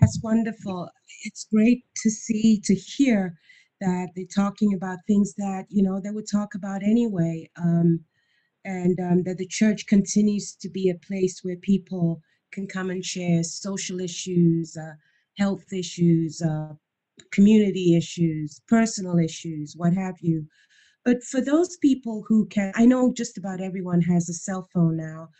That's 0.00 0.20
wonderful. 0.22 0.88
It's 1.24 1.46
great 1.52 1.84
to 2.02 2.10
see, 2.10 2.60
to 2.64 2.74
hear 2.74 3.36
that 3.80 4.08
they're 4.14 4.24
talking 4.34 4.74
about 4.74 4.98
things 5.06 5.34
that, 5.36 5.66
you 5.68 5.82
know, 5.82 6.00
they 6.00 6.10
would 6.10 6.30
talk 6.30 6.54
about 6.54 6.82
anyway. 6.82 7.50
Um, 7.56 8.00
and 8.64 8.98
um, 9.00 9.22
that 9.24 9.38
the 9.38 9.46
church 9.46 9.86
continues 9.86 10.54
to 10.60 10.68
be 10.68 10.88
a 10.90 11.06
place 11.06 11.40
where 11.42 11.56
people 11.56 12.20
can 12.52 12.66
come 12.66 12.90
and 12.90 13.04
share 13.04 13.42
social 13.42 14.00
issues, 14.00 14.76
uh, 14.76 14.92
health 15.38 15.72
issues, 15.72 16.42
uh, 16.42 16.74
community 17.32 17.96
issues, 17.96 18.60
personal 18.68 19.18
issues, 19.18 19.74
what 19.76 19.94
have 19.94 20.16
you. 20.20 20.46
But 21.04 21.22
for 21.24 21.40
those 21.40 21.76
people 21.78 22.24
who 22.28 22.46
can, 22.46 22.72
I 22.76 22.86
know 22.86 23.12
just 23.12 23.38
about 23.38 23.60
everyone 23.60 24.02
has 24.02 24.28
a 24.28 24.34
cell 24.34 24.68
phone 24.72 24.96
now, 24.96 25.30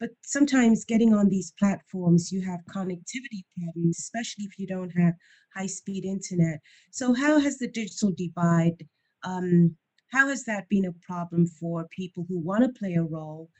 but 0.00 0.10
sometimes 0.24 0.84
getting 0.84 1.14
on 1.14 1.28
these 1.28 1.52
platforms, 1.58 2.32
you 2.32 2.42
have 2.42 2.60
connectivity 2.74 3.44
problems, 3.56 3.98
especially 3.98 4.44
if 4.44 4.58
you 4.58 4.66
don't 4.66 4.90
have 4.90 5.14
high 5.54 5.66
speed 5.66 6.04
internet. 6.04 6.60
So, 6.90 7.14
how 7.14 7.38
has 7.38 7.58
the 7.58 7.68
digital 7.68 8.12
divide, 8.16 8.86
um, 9.24 9.76
how 10.12 10.28
has 10.28 10.44
that 10.44 10.68
been 10.68 10.84
a 10.84 11.06
problem 11.06 11.46
for 11.46 11.86
people 11.96 12.26
who 12.28 12.38
want 12.38 12.64
to 12.64 12.78
play 12.78 12.94
a 12.94 13.02
role 13.02 13.50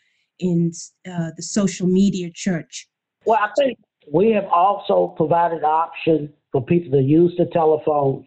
in 0.40 0.72
uh, 1.08 1.30
the 1.36 1.42
social 1.42 1.86
media 1.86 2.30
church? 2.34 2.88
Well, 3.24 3.38
I 3.40 3.50
think 3.56 3.78
we 4.12 4.30
have 4.32 4.46
also 4.46 5.14
provided 5.16 5.64
option 5.64 6.32
for 6.52 6.64
people 6.64 6.92
to 6.92 7.02
use 7.02 7.34
the 7.38 7.46
telephones, 7.46 8.26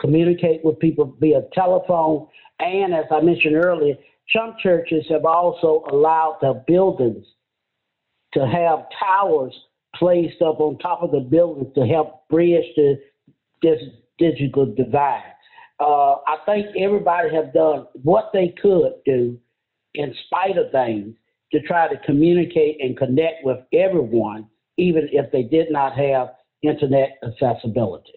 communicate 0.00 0.64
with 0.64 0.78
people 0.78 1.16
via 1.20 1.42
telephone, 1.52 2.28
and 2.60 2.94
as 2.94 3.06
I 3.10 3.20
mentioned 3.20 3.56
earlier, 3.56 3.94
some 4.34 4.54
churches 4.62 5.04
have 5.10 5.24
also 5.24 5.84
allowed 5.90 6.38
the 6.40 6.62
buildings 6.66 7.26
to 8.36 8.46
have 8.46 8.86
towers 9.00 9.54
placed 9.94 10.42
up 10.42 10.60
on 10.60 10.78
top 10.78 11.02
of 11.02 11.10
the 11.10 11.20
buildings 11.20 11.72
to 11.74 11.86
help 11.86 12.28
bridge 12.28 12.64
the 12.76 13.00
this 13.62 13.80
digital 14.18 14.66
divide. 14.74 15.32
Uh, 15.80 16.16
I 16.26 16.36
think 16.44 16.66
everybody 16.78 17.34
have 17.34 17.52
done 17.54 17.86
what 18.02 18.30
they 18.32 18.54
could 18.60 18.92
do 19.04 19.38
in 19.94 20.14
spite 20.26 20.58
of 20.58 20.70
things 20.70 21.14
to 21.52 21.60
try 21.62 21.88
to 21.88 21.96
communicate 22.04 22.76
and 22.80 22.96
connect 22.96 23.44
with 23.44 23.58
everyone, 23.72 24.46
even 24.76 25.08
if 25.12 25.32
they 25.32 25.42
did 25.42 25.70
not 25.70 25.96
have 25.96 26.28
internet 26.62 27.18
accessibility. 27.24 28.12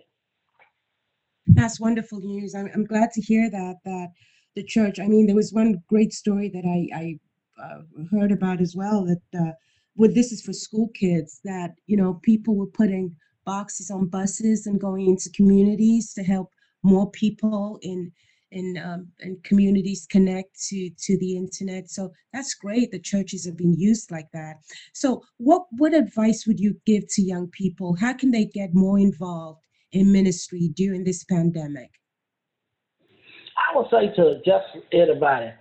That's 1.47 1.79
wonderful 1.79 2.19
news. 2.19 2.53
I'm, 2.55 2.69
I'm 2.73 2.85
glad 2.85 3.11
to 3.13 3.21
hear 3.21 3.49
that, 3.49 3.75
that 3.85 4.07
the 4.55 4.63
church, 4.63 4.99
I 4.99 5.07
mean, 5.07 5.25
there 5.27 5.35
was 5.35 5.53
one 5.53 5.81
great 5.87 6.13
story 6.13 6.49
that 6.49 6.65
I, 6.65 6.97
I 6.97 7.19
uh, 7.61 7.81
heard 8.11 8.31
about 8.31 8.61
as 8.61 8.75
well 8.75 9.05
that, 9.05 9.39
uh, 9.39 9.51
well, 9.99 10.09
this 10.13 10.31
is 10.31 10.41
for 10.41 10.53
school 10.53 10.89
kids, 10.95 11.41
that, 11.43 11.71
you 11.85 11.97
know, 11.97 12.21
people 12.23 12.55
were 12.55 12.67
putting 12.67 13.17
boxes 13.45 13.91
on 13.91 14.07
buses 14.07 14.65
and 14.65 14.79
going 14.79 15.07
into 15.07 15.29
communities 15.35 16.13
to 16.13 16.23
help 16.23 16.49
more 16.83 17.11
people 17.11 17.77
in 17.81 18.11
in 18.51 18.81
um, 18.83 19.09
in 19.19 19.37
communities 19.43 20.07
connect 20.09 20.57
to 20.69 20.89
to 21.05 21.19
the 21.19 21.35
internet. 21.35 21.89
So 21.89 22.11
that's 22.33 22.53
great. 22.53 22.91
The 22.91 22.99
churches 22.99 23.45
are 23.45 23.53
being 23.53 23.75
used 23.77 24.09
like 24.09 24.29
that. 24.31 24.55
So 24.93 25.21
what 25.37 25.63
what 25.71 25.93
advice 25.93 26.47
would 26.47 26.61
you 26.61 26.75
give 26.85 27.03
to 27.15 27.21
young 27.21 27.47
people? 27.47 27.97
How 27.99 28.13
can 28.13 28.31
they 28.31 28.45
get 28.45 28.73
more 28.73 28.97
involved 28.97 29.63
in 29.91 30.13
ministry 30.13 30.71
during 30.75 31.03
this 31.03 31.25
pandemic? 31.25 31.91
I 33.67 33.77
would 33.77 33.87
say 33.91 34.15
to 34.15 34.39
just 34.45 34.65
anybody, 34.93 35.51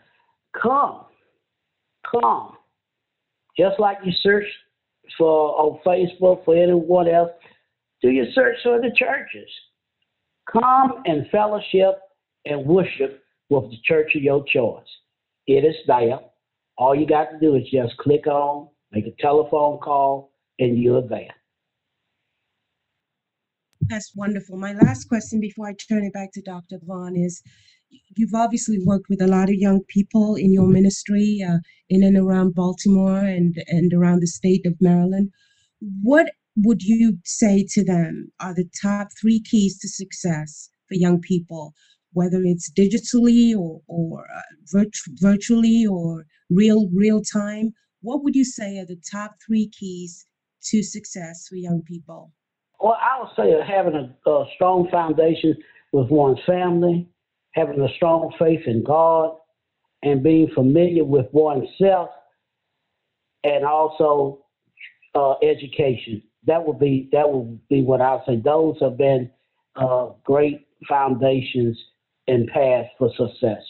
come, 0.63 1.07
come. 2.09 2.58
Just 3.59 3.81
like 3.81 3.99
you 4.05 4.13
search 4.23 4.45
for 5.17 5.59
on 5.59 5.81
Facebook 5.85 6.45
for 6.45 6.57
anyone 6.57 7.09
else, 7.09 7.31
do 8.01 8.11
your 8.11 8.27
search 8.33 8.57
for 8.63 8.81
the 8.81 8.91
churches. 8.95 9.51
Come 10.53 11.03
and 11.07 11.27
fellowship 11.31 11.99
and 12.45 12.65
worship 12.65 13.23
with 13.51 13.71
the 13.71 13.79
church 13.85 14.15
of 14.15 14.23
your 14.23 14.45
choice. 14.45 14.87
It 15.47 15.65
is 15.65 15.75
there. 15.87 16.21
All 16.77 16.95
you 16.95 17.07
got 17.07 17.31
to 17.31 17.39
do 17.41 17.57
is 17.57 17.65
just 17.73 17.97
click 17.97 18.27
on, 18.27 18.69
make 18.93 19.07
a 19.07 19.23
telephone 19.23 19.79
call, 19.79 20.31
and 20.59 20.79
you're 20.79 21.03
there. 21.03 21.35
That's 23.81 24.13
wonderful. 24.15 24.57
My 24.57 24.75
last 24.75 25.09
question 25.09 25.41
before 25.41 25.69
I 25.69 25.75
turn 25.89 26.05
it 26.05 26.13
back 26.13 26.33
to 26.35 26.43
Dr. 26.43 26.79
Vaughn 26.85 27.17
is 27.17 27.43
you've 28.17 28.35
obviously 28.35 28.79
worked 28.85 29.09
with 29.09 29.23
a 29.23 29.27
lot 29.27 29.49
of 29.49 29.55
young 29.55 29.83
people 29.85 30.35
in 30.35 30.53
your 30.53 30.67
ministry 30.67 31.45
uh, 31.47 31.59
in 31.89 32.03
and 32.03 32.17
around 32.17 32.55
Baltimore 32.55 33.21
and, 33.21 33.63
and 33.69 33.93
around 33.93 34.21
the 34.21 34.27
state 34.27 34.67
of 34.67 34.75
Maryland. 34.81 35.31
What 36.03 36.31
would 36.57 36.83
you 36.83 37.19
say 37.25 37.65
to 37.71 37.85
them 37.85 38.33
are 38.41 38.55
the 38.55 38.69
top 38.83 39.09
three 39.21 39.41
keys 39.41 39.79
to 39.79 39.89
success 39.89 40.71
for 40.89 40.95
young 40.95 41.21
people, 41.21 41.75
whether 42.13 42.43
it's 42.43 42.71
digitally 42.73 43.57
or, 43.57 43.81
or 43.87 44.27
uh, 44.35 44.41
virtu- 44.73 45.13
virtually 45.21 45.87
or 45.89 46.25
real 46.51 46.89
real 46.95 47.23
time? 47.23 47.73
What 48.01 48.25
would 48.25 48.35
you 48.35 48.45
say 48.45 48.79
are 48.79 48.87
the 48.87 49.01
top 49.11 49.37
three 49.47 49.69
keys 49.69 50.27
to 50.65 50.83
success 50.83 51.47
for 51.49 51.57
young 51.57 51.83
people? 51.83 52.33
Well, 52.81 52.97
I 53.01 53.21
would 53.21 53.31
say 53.37 53.53
having 53.67 53.95
a, 53.95 54.31
a 54.31 54.45
strong 54.55 54.89
foundation 54.91 55.57
with 55.93 56.11
one's 56.11 56.39
family, 56.47 57.09
having 57.59 57.81
a 57.81 57.89
strong 57.97 58.33
faith 58.39 58.61
in 58.67 58.85
God, 58.85 59.37
and 60.03 60.23
being 60.23 60.49
familiar 60.55 61.05
with 61.05 61.27
oneself, 61.33 62.11
and 63.45 63.65
also 63.65 64.45
uh, 65.15 65.35
education. 65.43 66.23
That 66.47 66.65
would 66.65 66.79
be 66.79 67.09
that 67.13 67.29
would 67.29 67.61
be 67.69 67.83
what 67.83 68.01
I 68.01 68.19
say. 68.27 68.41
Those 68.43 68.77
have 68.81 68.97
been 68.97 69.31
uh, 69.77 70.11
great 70.25 70.67
foundations 70.89 71.77
and 72.29 72.49
paths 72.49 72.89
for 72.99 73.11
success. 73.17 73.63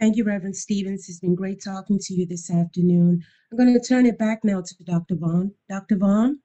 Thank 0.00 0.16
you, 0.16 0.24
Reverend 0.24 0.56
Stevens. 0.56 1.08
It's 1.08 1.18
been 1.18 1.34
great 1.34 1.60
talking 1.62 1.98
to 2.02 2.14
you 2.14 2.24
this 2.24 2.50
afternoon. 2.50 3.20
I'm 3.50 3.58
going 3.58 3.72
to 3.72 3.80
turn 3.80 4.06
it 4.06 4.16
back 4.16 4.38
now 4.44 4.60
to 4.60 4.84
Dr. 4.84 5.16
Vaughn. 5.16 5.52
Dr. 5.68 5.96
Vaughn? 5.96 6.38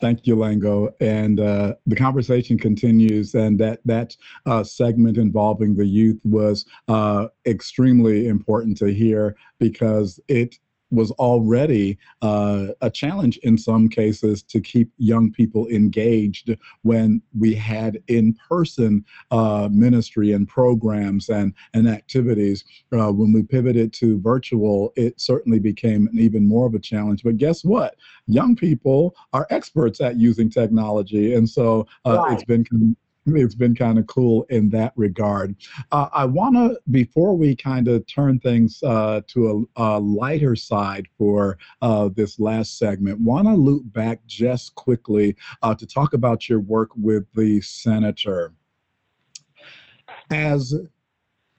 Thank 0.00 0.26
you, 0.26 0.36
Lango. 0.36 0.92
And 1.00 1.40
uh, 1.40 1.74
the 1.86 1.96
conversation 1.96 2.58
continues, 2.58 3.34
and 3.34 3.58
that 3.60 3.80
that 3.86 4.14
uh, 4.44 4.62
segment 4.62 5.16
involving 5.16 5.74
the 5.74 5.86
youth 5.86 6.20
was 6.24 6.66
uh, 6.88 7.28
extremely 7.46 8.28
important 8.28 8.76
to 8.78 8.92
hear 8.92 9.36
because 9.58 10.20
it 10.28 10.58
was 10.90 11.10
already 11.12 11.98
uh, 12.22 12.68
a 12.80 12.90
challenge 12.90 13.38
in 13.38 13.58
some 13.58 13.88
cases 13.88 14.42
to 14.44 14.60
keep 14.60 14.90
young 14.98 15.32
people 15.32 15.66
engaged 15.68 16.56
when 16.82 17.20
we 17.38 17.54
had 17.54 18.02
in-person 18.08 19.04
uh, 19.30 19.68
ministry 19.72 20.32
and 20.32 20.48
programs 20.48 21.28
and, 21.28 21.52
and 21.74 21.88
activities. 21.88 22.64
Uh, 22.92 23.12
when 23.12 23.32
we 23.32 23.42
pivoted 23.42 23.92
to 23.92 24.20
virtual, 24.20 24.92
it 24.96 25.20
certainly 25.20 25.58
became 25.58 26.08
even 26.14 26.46
more 26.46 26.66
of 26.66 26.74
a 26.74 26.78
challenge. 26.78 27.22
But 27.22 27.36
guess 27.36 27.64
what? 27.64 27.96
Young 28.26 28.54
people 28.56 29.16
are 29.32 29.46
experts 29.50 30.00
at 30.00 30.16
using 30.16 30.50
technology. 30.50 31.34
And 31.34 31.48
so 31.48 31.86
uh, 32.04 32.18
right. 32.18 32.32
it's 32.32 32.44
been 32.44 32.96
it's 33.34 33.54
been 33.54 33.74
kind 33.74 33.98
of 33.98 34.06
cool 34.06 34.46
in 34.50 34.70
that 34.70 34.92
regard. 34.96 35.56
Uh, 35.90 36.08
I 36.12 36.24
want 36.24 36.54
to, 36.54 36.80
before 36.90 37.36
we 37.36 37.56
kind 37.56 37.88
of 37.88 38.06
turn 38.06 38.38
things 38.38 38.82
uh, 38.82 39.22
to 39.28 39.68
a, 39.76 39.82
a, 39.82 40.00
lighter 40.00 40.54
side 40.54 41.06
for 41.18 41.58
uh, 41.82 42.08
this 42.14 42.38
last 42.38 42.78
segment, 42.78 43.20
want 43.20 43.48
to 43.48 43.54
loop 43.54 43.92
back 43.92 44.20
just 44.26 44.74
quickly 44.74 45.36
uh, 45.62 45.74
to 45.74 45.86
talk 45.86 46.12
about 46.12 46.48
your 46.48 46.60
work 46.60 46.90
with 46.96 47.24
the 47.34 47.60
senator. 47.60 48.52
As 50.30 50.74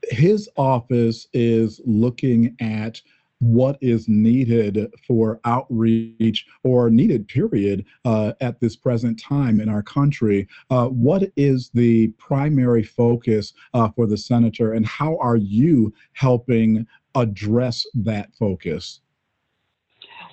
his 0.09 0.49
office 0.55 1.27
is 1.33 1.81
looking 1.85 2.55
at 2.61 3.01
what 3.39 3.77
is 3.81 4.07
needed 4.07 4.91
for 5.05 5.39
outreach 5.45 6.45
or 6.63 6.89
needed 6.89 7.27
period 7.27 7.85
uh, 8.05 8.33
at 8.41 8.59
this 8.59 8.75
present 8.75 9.19
time 9.21 9.59
in 9.59 9.69
our 9.69 9.83
country. 9.83 10.47
Uh, 10.69 10.87
what 10.87 11.23
is 11.35 11.69
the 11.73 12.07
primary 12.17 12.83
focus 12.83 13.53
uh, 13.73 13.89
for 13.89 14.07
the 14.07 14.17
senator 14.17 14.73
and 14.73 14.85
how 14.85 15.17
are 15.17 15.37
you 15.37 15.93
helping 16.13 16.85
address 17.15 17.85
that 17.93 18.33
focus? 18.35 19.01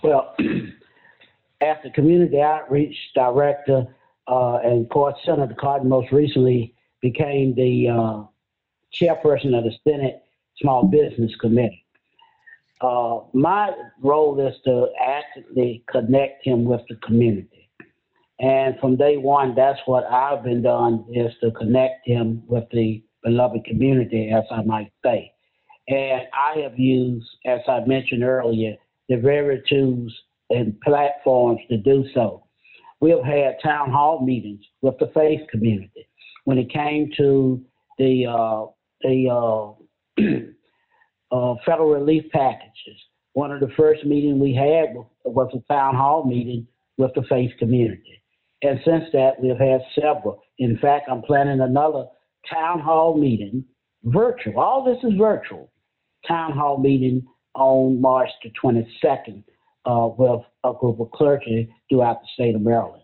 Well, 0.03 0.35
as 1.61 1.77
the 1.83 1.91
community 1.91 2.41
outreach 2.41 2.97
director 3.15 3.87
uh, 4.27 4.57
and 4.57 4.89
court 4.91 5.15
Senator 5.25 5.55
Cardin 5.55 5.87
most 5.87 6.11
recently 6.13 6.75
became 7.01 7.55
the 7.55 7.89
uh, 7.89 8.23
chairperson 8.99 9.57
of 9.57 9.65
the 9.65 9.73
Senate 9.87 10.23
Small 10.61 10.87
Business 10.87 11.33
Committee. 11.41 11.84
Uh, 12.81 13.21
my 13.33 13.71
role 14.03 14.39
is 14.47 14.55
to 14.65 14.87
actively 15.01 15.85
connect 15.91 16.45
him 16.45 16.65
with 16.65 16.81
the 16.89 16.97
community. 16.97 17.71
And 18.41 18.79
from 18.81 18.97
day 18.97 19.17
one, 19.17 19.55
that's 19.55 19.79
what 19.87 20.05
I've 20.05 20.43
been 20.43 20.63
done 20.63 21.05
is 21.13 21.33
to 21.41 21.51
connect 21.53 22.07
him 22.07 22.43
with 22.47 22.65
the 22.73 23.03
beloved 23.23 23.65
community, 23.65 24.31
as 24.35 24.45
I 24.51 24.63
might 24.63 24.93
say. 25.05 25.33
And 25.89 26.23
I 26.33 26.59
have 26.61 26.79
used, 26.79 27.27
as 27.47 27.61
I 27.69 27.81
mentioned 27.87 28.25
earlier, 28.25 28.77
the 29.09 29.17
very 29.17 29.63
tools 29.69 30.13
and 30.51 30.79
platforms 30.81 31.61
to 31.71 31.77
do 31.77 32.05
so. 32.15 32.45
We 33.01 33.11
have 33.11 33.25
had 33.25 33.57
town 33.63 33.91
hall 33.91 34.25
meetings 34.25 34.65
with 34.83 34.99
the 34.99 35.11
faith 35.15 35.41
community. 35.51 36.09
When 36.45 36.59
it 36.59 36.73
came 36.73 37.11
to 37.17 37.63
the 37.99 38.27
uh, 38.27 38.67
the 39.03 39.29
uh, 39.31 40.23
uh, 41.35 41.55
federal 41.67 41.91
relief 41.91 42.31
packages. 42.31 43.01
One 43.33 43.51
of 43.51 43.59
the 43.59 43.71
first 43.77 44.05
meetings 44.05 44.41
we 44.41 44.55
had 44.55 44.95
was 45.25 45.51
a 45.53 45.73
town 45.73 45.97
hall 45.97 46.25
meeting 46.25 46.67
with 46.97 47.11
the 47.15 47.25
faith 47.29 47.51
community. 47.59 48.23
And 48.63 48.79
since 48.85 49.05
that, 49.13 49.33
we've 49.43 49.59
had 49.59 49.81
several. 49.97 50.43
In 50.59 50.79
fact, 50.79 51.09
I'm 51.11 51.23
planning 51.23 51.61
another 51.61 52.07
town 52.49 52.79
hall 52.79 53.19
meeting, 53.19 53.65
virtual. 54.05 54.61
All 54.61 54.85
this 54.85 55.03
is 55.03 55.19
virtual. 55.19 55.73
Town 56.27 56.53
hall 56.53 56.79
meeting 56.79 57.27
on 57.55 58.01
March 58.01 58.31
the 58.45 58.53
22nd 58.63 59.43
uh, 59.87 60.09
with 60.17 60.41
a 60.63 60.73
group 60.79 61.01
of 61.01 61.11
clergy 61.11 61.75
throughout 61.89 62.21
the 62.23 62.29
state 62.35 62.55
of 62.55 62.63
Maryland 62.63 63.03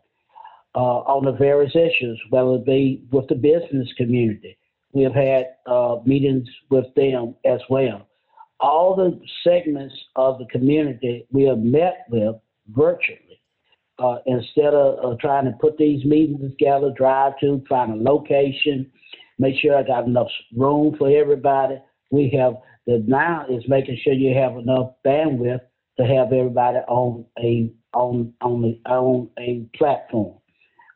uh, 0.77 0.79
on 0.79 1.25
the 1.25 1.33
various 1.33 1.75
issues, 1.75 2.21
whether 2.31 2.55
it 2.55 2.65
be 2.65 3.03
with 3.11 3.27
the 3.29 3.35
business 3.35 3.89
community. 3.97 4.57
We 4.93 5.03
have 5.03 5.15
had 5.15 5.47
uh, 5.67 5.97
meetings 6.07 6.49
with 6.71 6.87
them 6.95 7.35
as 7.45 7.61
well 7.69 8.07
all 8.61 8.95
the 8.95 9.21
segments 9.45 9.95
of 10.17 10.39
the 10.39 10.47
community 10.47 11.27
we 11.31 11.45
have 11.45 11.59
met 11.59 12.07
with 12.11 12.37
virtually. 12.69 13.41
Uh, 13.99 14.17
instead 14.25 14.73
of 14.73 15.19
trying 15.19 15.45
to 15.45 15.53
put 15.61 15.77
these 15.77 16.03
meetings 16.07 16.51
together, 16.53 16.91
drive 16.97 17.35
to, 17.39 17.63
find 17.69 17.93
a 17.93 18.11
location, 18.11 18.91
make 19.39 19.55
sure 19.61 19.77
I 19.77 19.83
got 19.83 20.07
enough 20.07 20.29
room 20.57 20.95
for 20.99 21.11
everybody. 21.11 21.77
We 22.11 22.31
have 22.39 22.55
the 22.87 23.05
now 23.07 23.45
is 23.51 23.63
making 23.69 23.99
sure 24.03 24.15
you 24.15 24.35
have 24.35 24.57
enough 24.57 24.93
bandwidth 25.07 25.61
to 25.99 26.07
have 26.07 26.33
everybody 26.33 26.79
on 26.89 27.27
a 27.39 27.71
on 27.93 28.33
on 28.41 28.63
the 28.63 28.81
on 28.91 29.29
a 29.39 29.67
platform. 29.77 30.39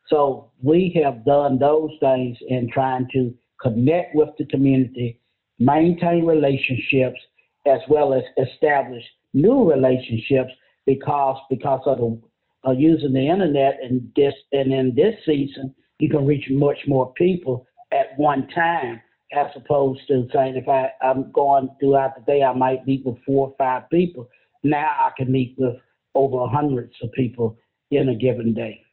So 0.07 0.51
we 0.61 0.99
have 1.03 1.25
done 1.25 1.59
those 1.59 1.91
things 1.99 2.37
in 2.47 2.69
trying 2.71 3.07
to 3.13 3.33
connect 3.61 4.15
with 4.15 4.29
the 4.37 4.45
community, 4.45 5.19
maintain 5.59 6.25
relationships, 6.25 7.19
as 7.65 7.79
well 7.89 8.13
as 8.13 8.23
establish 8.37 9.03
new 9.33 9.69
relationships 9.69 10.51
because 10.85 11.37
because 11.49 11.81
of 11.85 11.97
the 11.97 12.21
uh, 12.67 12.71
using 12.71 13.13
the 13.13 13.27
internet 13.27 13.77
and 13.83 14.11
this 14.15 14.33
and 14.51 14.73
in 14.73 14.93
this 14.95 15.15
season 15.25 15.73
you 15.99 16.09
can 16.09 16.25
reach 16.25 16.45
much 16.49 16.77
more 16.87 17.13
people 17.13 17.65
at 17.91 18.17
one 18.17 18.47
time 18.53 19.01
as 19.33 19.47
opposed 19.55 20.01
to 20.07 20.27
saying 20.33 20.55
if 20.55 20.67
I, 20.67 20.89
I'm 21.01 21.31
going 21.31 21.69
throughout 21.79 22.15
the 22.15 22.31
day 22.31 22.43
I 22.43 22.53
might 22.53 22.85
meet 22.87 23.05
with 23.05 23.17
four 23.25 23.47
or 23.47 23.55
five 23.57 23.89
people. 23.89 24.29
Now 24.63 24.87
I 24.87 25.11
can 25.17 25.31
meet 25.31 25.55
with 25.57 25.75
over 26.13 26.47
hundreds 26.47 26.93
of 27.01 27.11
people 27.11 27.57
in 27.91 28.09
a 28.09 28.15
given 28.15 28.53
day. 28.53 28.84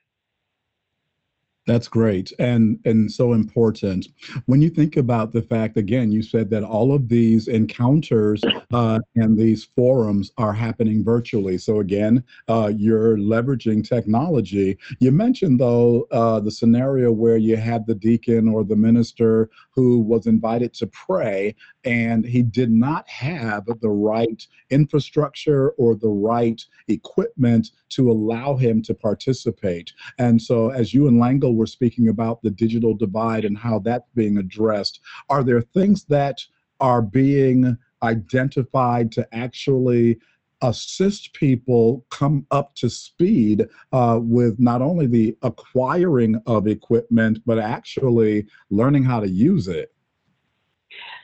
That's 1.65 1.87
great 1.87 2.33
and 2.41 2.81
and 2.85 3.11
so 3.11 3.35
important. 3.35 4.09
When 4.47 4.61
you 4.61 4.69
think 4.69 4.97
about 4.97 5.31
the 5.31 5.43
fact, 5.43 5.77
again, 5.77 6.11
you 6.11 6.21
said 6.21 6.51
that 6.51 6.65
all 6.65 6.93
of 6.93 7.09
these 7.09 7.47
encounters 7.47 8.43
uh, 8.73 8.99
and 9.15 9.39
these 9.39 9.65
forums 9.77 10.33
are 10.39 10.53
happening 10.53 11.05
virtually. 11.05 11.59
So 11.59 11.79
again, 11.79 12.25
uh, 12.49 12.73
you're 12.77 13.17
leveraging 13.17 13.89
technology. 13.89 14.77
You 14.99 15.13
mentioned 15.13 15.61
though 15.61 16.09
uh, 16.11 16.41
the 16.41 16.51
scenario 16.51 17.13
where 17.13 17.37
you 17.37 17.57
had 17.57 17.87
the 17.87 17.95
deacon 17.95 18.49
or 18.49 18.65
the 18.65 18.77
minister 18.77 19.49
who 19.71 20.01
was 20.01 20.27
invited 20.27 20.75
to 20.75 20.89
pray, 20.89 21.55
and 21.85 22.25
he 22.25 22.43
did 22.43 22.71
not 22.71 23.09
have 23.09 23.67
the 23.81 23.89
right 23.89 24.47
infrastructure 24.71 25.71
or 25.71 25.95
the 25.95 26.09
right 26.09 26.65
equipment 26.89 27.71
to 27.91 28.11
allow 28.11 28.57
him 28.57 28.83
to 28.83 28.95
participate. 28.95 29.93
And 30.19 30.41
so, 30.41 30.71
as 30.71 30.95
you 30.95 31.09
and 31.09 31.21
Lango 31.21 31.55
were 31.55 31.67
speaking 31.67 32.09
about 32.09 32.43
the 32.43 32.51
digital 32.51 32.95
divide 32.95 33.45
and 33.45 33.59
how 33.59 33.79
that's 33.81 34.09
being 34.15 34.39
addressed, 34.39 35.01
are 35.29 35.43
there 35.43 35.61
things 35.61 36.05
that 36.05 36.45
are 36.81 37.03
being 37.03 37.77
identified 38.03 39.13
to 39.13 39.27
actually 39.35 40.19
assist 40.63 41.33
people 41.33 42.05
come 42.11 42.47
up 42.53 42.75
to 42.77 42.89
speed 42.89 43.67
uh, 43.93 44.19
with 44.23 44.59
not 44.61 44.81
only 44.81 45.07
the 45.07 45.37
acquiring 45.43 46.41
of 46.47 46.69
equipment, 46.69 47.39
but 47.45 47.59
actually 47.59 48.47
learning 48.71 49.03
how 49.03 49.19
to 49.21 49.29
use 49.29 49.67
it? 49.69 49.93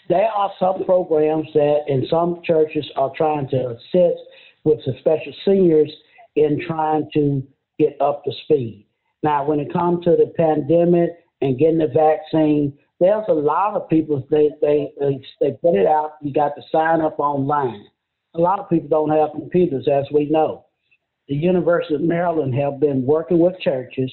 There 0.08 0.28
are 0.28 0.50
some 0.58 0.84
programs 0.84 1.48
that 1.54 1.80
in 1.88 2.06
some 2.08 2.40
churches 2.44 2.88
are 2.96 3.12
trying 3.16 3.48
to 3.48 3.70
assist 3.70 4.22
with 4.64 4.78
the 4.86 4.94
special 5.00 5.32
seniors 5.44 5.92
in 6.36 6.62
trying 6.66 7.08
to 7.14 7.42
get 7.78 8.00
up 8.00 8.24
to 8.24 8.32
speed. 8.44 8.86
Now, 9.22 9.44
when 9.44 9.60
it 9.60 9.72
comes 9.72 10.04
to 10.04 10.12
the 10.12 10.32
pandemic 10.36 11.10
and 11.40 11.58
getting 11.58 11.78
the 11.78 11.88
vaccine, 11.88 12.78
there's 13.00 13.24
a 13.28 13.32
lot 13.32 13.74
of 13.74 13.88
people 13.88 14.26
they 14.30 14.50
they 14.60 14.90
they, 14.98 15.20
they 15.40 15.52
put 15.52 15.74
it 15.74 15.86
out. 15.86 16.14
You 16.22 16.32
got 16.32 16.54
to 16.56 16.62
sign 16.72 17.00
up 17.00 17.18
online. 17.18 17.86
A 18.34 18.40
lot 18.40 18.58
of 18.58 18.68
people 18.68 18.88
don't 18.88 19.16
have 19.16 19.30
computers, 19.32 19.88
as 19.90 20.04
we 20.12 20.28
know. 20.30 20.66
The 21.28 21.34
University 21.34 21.94
of 21.94 22.00
Maryland 22.00 22.54
have 22.54 22.80
been 22.80 23.04
working 23.04 23.38
with 23.38 23.58
churches 23.60 24.10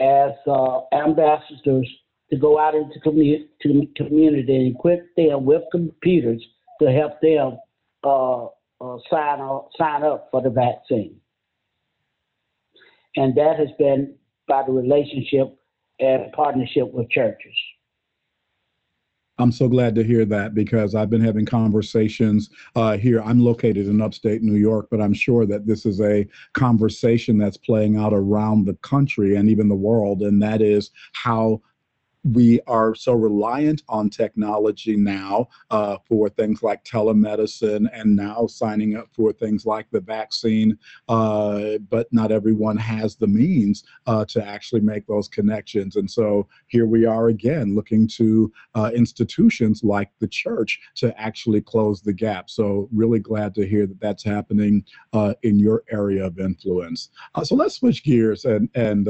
as 0.00 0.32
uh, 0.46 0.80
ambassadors 0.92 1.88
to 2.30 2.36
go 2.36 2.58
out 2.58 2.74
into 2.74 3.00
commu- 3.00 3.46
to 3.62 3.86
community 3.96 4.56
and 4.56 4.76
equip 4.76 5.14
them 5.16 5.44
with 5.44 5.62
computers 5.70 6.44
to 6.80 6.90
help 6.92 7.20
them 7.20 7.58
uh, 8.04 8.44
uh, 8.80 8.98
sign 9.10 9.40
up, 9.40 9.70
sign 9.76 10.02
up 10.02 10.28
for 10.30 10.42
the 10.42 10.50
vaccine. 10.50 11.16
And 13.16 13.34
that 13.36 13.58
has 13.58 13.68
been 13.78 14.14
by 14.46 14.62
the 14.66 14.72
relationship 14.72 15.58
and 15.98 16.30
partnership 16.32 16.92
with 16.92 17.10
churches. 17.10 17.54
I'm 19.40 19.52
so 19.52 19.68
glad 19.68 19.94
to 19.94 20.02
hear 20.02 20.24
that 20.26 20.54
because 20.54 20.96
I've 20.96 21.10
been 21.10 21.24
having 21.24 21.46
conversations 21.46 22.50
uh, 22.74 22.96
here. 22.96 23.22
I'm 23.22 23.38
located 23.38 23.86
in 23.86 24.00
upstate 24.00 24.42
New 24.42 24.56
York, 24.56 24.88
but 24.90 25.00
I'm 25.00 25.14
sure 25.14 25.46
that 25.46 25.66
this 25.66 25.86
is 25.86 26.00
a 26.00 26.26
conversation 26.54 27.38
that's 27.38 27.56
playing 27.56 27.96
out 27.96 28.12
around 28.12 28.64
the 28.64 28.74
country 28.74 29.36
and 29.36 29.48
even 29.48 29.68
the 29.68 29.76
world, 29.76 30.22
and 30.22 30.42
that 30.42 30.60
is 30.60 30.90
how 31.12 31.60
we 32.24 32.60
are 32.66 32.94
so 32.94 33.12
reliant 33.12 33.82
on 33.88 34.10
technology 34.10 34.96
now 34.96 35.48
uh, 35.70 35.96
for 36.06 36.28
things 36.28 36.62
like 36.62 36.84
telemedicine 36.84 37.88
and 37.92 38.14
now 38.14 38.46
signing 38.46 38.96
up 38.96 39.08
for 39.12 39.32
things 39.32 39.64
like 39.64 39.86
the 39.90 40.00
vaccine, 40.00 40.76
uh, 41.08 41.78
but 41.88 42.06
not 42.12 42.32
everyone 42.32 42.76
has 42.76 43.16
the 43.16 43.26
means 43.26 43.84
uh, 44.06 44.24
to 44.24 44.44
actually 44.44 44.80
make 44.80 45.06
those 45.06 45.28
connections. 45.28 45.96
And 45.96 46.10
so 46.10 46.48
here 46.66 46.86
we 46.86 47.04
are 47.04 47.28
again 47.28 47.74
looking 47.74 48.06
to 48.08 48.52
uh, 48.74 48.90
institutions 48.94 49.82
like 49.84 50.10
the 50.18 50.28
church 50.28 50.80
to 50.96 51.18
actually 51.20 51.60
close 51.60 52.02
the 52.02 52.12
gap. 52.12 52.50
So, 52.50 52.88
really 52.92 53.18
glad 53.18 53.54
to 53.56 53.66
hear 53.66 53.86
that 53.86 54.00
that's 54.00 54.24
happening 54.24 54.84
uh, 55.12 55.34
in 55.42 55.58
your 55.58 55.84
area 55.90 56.24
of 56.24 56.38
influence. 56.38 57.10
Uh, 57.34 57.44
so, 57.44 57.54
let's 57.54 57.76
switch 57.76 58.04
gears 58.04 58.44
and, 58.44 58.68
and 58.74 59.08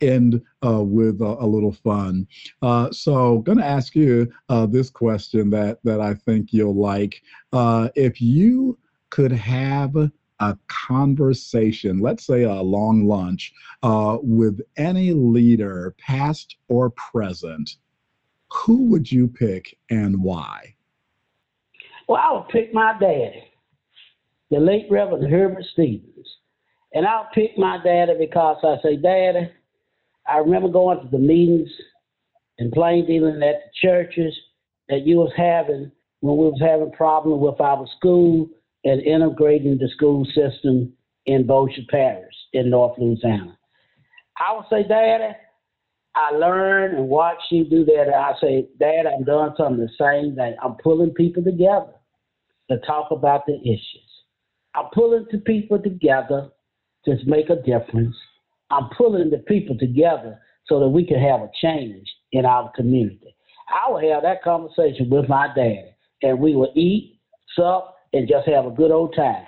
end 0.00 0.42
uh, 0.64 0.82
with 0.82 1.20
a, 1.20 1.36
a, 1.40 1.46
little 1.46 1.72
fun. 1.72 2.26
Uh, 2.62 2.90
so, 2.90 3.38
going 3.38 3.58
to 3.58 3.64
ask 3.64 3.94
you 3.94 4.30
uh, 4.48 4.66
this 4.66 4.90
question 4.90 5.50
that 5.50 5.78
that 5.84 6.00
I 6.00 6.14
think 6.14 6.52
you'll 6.52 6.74
like. 6.76 7.22
Uh, 7.52 7.88
if 7.94 8.20
you 8.20 8.78
could 9.10 9.32
have 9.32 9.94
a 10.40 10.58
conversation, 10.68 11.98
let's 11.98 12.26
say 12.26 12.42
a 12.42 12.54
long 12.54 13.06
lunch, 13.06 13.52
uh, 13.82 14.18
with 14.20 14.60
any 14.76 15.12
leader, 15.12 15.94
past 15.98 16.56
or 16.68 16.90
present, 16.90 17.76
who 18.52 18.84
would 18.84 19.10
you 19.10 19.28
pick 19.28 19.78
and 19.90 20.22
why? 20.22 20.74
Well, 22.08 22.20
I 22.22 22.32
would 22.32 22.48
pick 22.48 22.72
my 22.72 22.92
daddy, 22.98 23.44
the 24.50 24.60
late 24.60 24.86
Reverend 24.90 25.30
Herbert 25.30 25.64
Stephens. 25.72 26.36
And 26.94 27.06
I'll 27.06 27.28
pick 27.34 27.58
my 27.58 27.78
daddy 27.82 28.14
because 28.18 28.56
I 28.62 28.76
say, 28.82 28.96
Daddy, 28.96 29.50
I 30.28 30.38
remember 30.38 30.68
going 30.68 31.00
to 31.00 31.08
the 31.10 31.18
meetings 31.18 31.70
and 32.58 32.72
plain 32.72 33.06
dealing 33.06 33.42
at 33.42 33.56
the 33.64 33.88
churches 33.88 34.34
that 34.88 35.06
you 35.06 35.16
was 35.16 35.32
having 35.36 35.90
when 36.20 36.36
we 36.36 36.44
was 36.44 36.60
having 36.60 36.90
problems 36.92 37.42
with 37.42 37.60
our 37.60 37.86
school 37.98 38.48
and 38.84 39.02
integrating 39.02 39.78
the 39.78 39.88
school 39.94 40.24
system 40.26 40.92
in 41.26 41.46
Bossier 41.46 41.84
Parish 41.90 42.34
in 42.52 42.70
North 42.70 42.98
Louisiana. 42.98 43.56
I 44.38 44.54
would 44.54 44.66
say, 44.70 44.86
Daddy, 44.86 45.34
I 46.14 46.30
learned 46.30 46.96
and 46.96 47.08
watched 47.08 47.50
you 47.50 47.64
do 47.64 47.84
that. 47.84 48.06
And 48.06 48.14
I 48.14 48.32
say, 48.40 48.68
Dad, 48.78 49.06
I'm 49.06 49.24
doing 49.24 49.50
something 49.56 49.78
the 49.78 49.90
same 49.98 50.34
thing. 50.34 50.56
I'm 50.62 50.76
pulling 50.82 51.10
people 51.10 51.42
together 51.42 51.94
to 52.70 52.78
talk 52.86 53.10
about 53.10 53.44
the 53.46 53.58
issues. 53.60 54.10
I'm 54.74 54.86
pulling 54.92 55.26
the 55.30 55.38
people 55.38 55.78
together 55.78 56.50
to 57.04 57.16
make 57.26 57.50
a 57.50 57.56
difference 57.56 58.16
I'm 58.70 58.88
pulling 58.96 59.30
the 59.30 59.38
people 59.38 59.76
together 59.78 60.38
so 60.66 60.80
that 60.80 60.88
we 60.88 61.06
can 61.06 61.20
have 61.20 61.40
a 61.40 61.50
change 61.60 62.06
in 62.32 62.44
our 62.44 62.70
community. 62.74 63.34
I 63.68 63.90
would 63.90 64.04
have 64.04 64.22
that 64.22 64.42
conversation 64.42 65.10
with 65.10 65.28
my 65.28 65.48
dad, 65.54 65.94
and 66.22 66.38
we 66.38 66.54
would 66.54 66.70
eat, 66.76 67.20
sup, 67.56 67.96
and 68.12 68.28
just 68.28 68.48
have 68.48 68.66
a 68.66 68.70
good 68.70 68.90
old 68.90 69.14
time. 69.14 69.44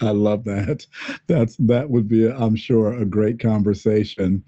I 0.00 0.10
love 0.10 0.44
that. 0.44 0.86
That's 1.26 1.56
that 1.56 1.90
would 1.90 2.08
be, 2.08 2.28
I'm 2.28 2.56
sure, 2.56 2.92
a 2.94 3.04
great 3.04 3.38
conversation. 3.38 4.44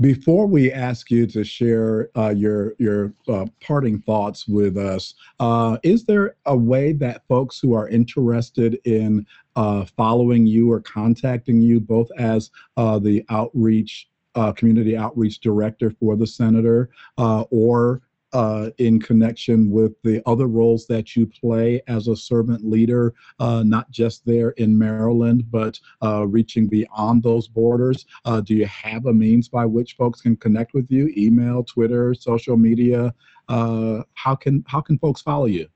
Before 0.00 0.46
we 0.46 0.70
ask 0.70 1.10
you 1.10 1.26
to 1.26 1.42
share 1.42 2.08
uh, 2.16 2.28
your 2.30 2.74
your 2.78 3.12
uh, 3.26 3.46
parting 3.60 3.98
thoughts 3.98 4.46
with 4.46 4.76
us, 4.76 5.14
uh, 5.40 5.76
is 5.82 6.04
there 6.04 6.36
a 6.46 6.56
way 6.56 6.92
that 6.92 7.26
folks 7.26 7.58
who 7.58 7.74
are 7.74 7.88
interested 7.88 8.78
in 8.84 9.26
uh, 9.56 9.86
following 9.96 10.46
you 10.46 10.70
or 10.70 10.80
contacting 10.80 11.60
you, 11.60 11.80
both 11.80 12.08
as 12.16 12.52
uh, 12.76 13.00
the 13.00 13.24
outreach 13.28 14.08
uh, 14.36 14.52
community 14.52 14.96
outreach 14.96 15.40
director 15.40 15.90
for 15.90 16.14
the 16.14 16.28
senator, 16.28 16.90
or 17.16 18.00
uh, 18.32 18.70
in 18.78 19.00
connection 19.00 19.70
with 19.70 19.92
the 20.02 20.22
other 20.26 20.46
roles 20.46 20.86
that 20.86 21.16
you 21.16 21.26
play 21.26 21.80
as 21.88 22.08
a 22.08 22.16
servant 22.16 22.68
leader, 22.68 23.14
uh, 23.38 23.62
not 23.64 23.90
just 23.90 24.24
there 24.26 24.50
in 24.50 24.76
Maryland, 24.76 25.44
but 25.50 25.78
uh, 26.02 26.26
reaching 26.26 26.66
beyond 26.66 27.22
those 27.22 27.48
borders. 27.48 28.06
Uh, 28.24 28.40
do 28.40 28.54
you 28.54 28.66
have 28.66 29.06
a 29.06 29.12
means 29.12 29.48
by 29.48 29.64
which 29.64 29.94
folks 29.96 30.20
can 30.20 30.36
connect 30.36 30.74
with 30.74 30.90
you? 30.90 31.12
Email, 31.16 31.64
Twitter, 31.64 32.14
social 32.14 32.56
media. 32.56 33.14
Uh, 33.48 34.02
how 34.14 34.34
can 34.34 34.62
how 34.66 34.80
can 34.80 34.98
folks 34.98 35.22
follow 35.22 35.46
you? 35.46 35.66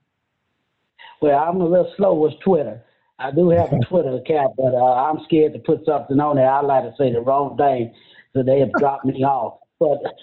Well, 1.21 1.39
I'm 1.39 1.59
a 1.61 1.65
little 1.65 1.91
slow 1.97 2.13
with 2.13 2.39
Twitter. 2.41 2.83
I 3.17 3.31
do 3.31 3.49
have 3.49 3.71
a 3.73 3.79
Twitter 3.87 4.15
account, 4.15 4.53
but 4.57 4.75
uh, 4.75 4.93
I'm 4.93 5.23
scared 5.25 5.53
to 5.53 5.59
put 5.59 5.85
something 5.85 6.19
on 6.19 6.35
there. 6.35 6.49
I 6.49 6.61
like 6.61 6.83
to 6.83 6.93
say 6.97 7.11
the 7.11 7.21
wrong 7.21 7.57
thing, 7.57 7.93
so 8.33 8.43
they 8.43 8.59
have 8.59 8.71
dropped 8.73 9.05
me 9.05 9.23
off 9.23 9.59
but 9.83 10.13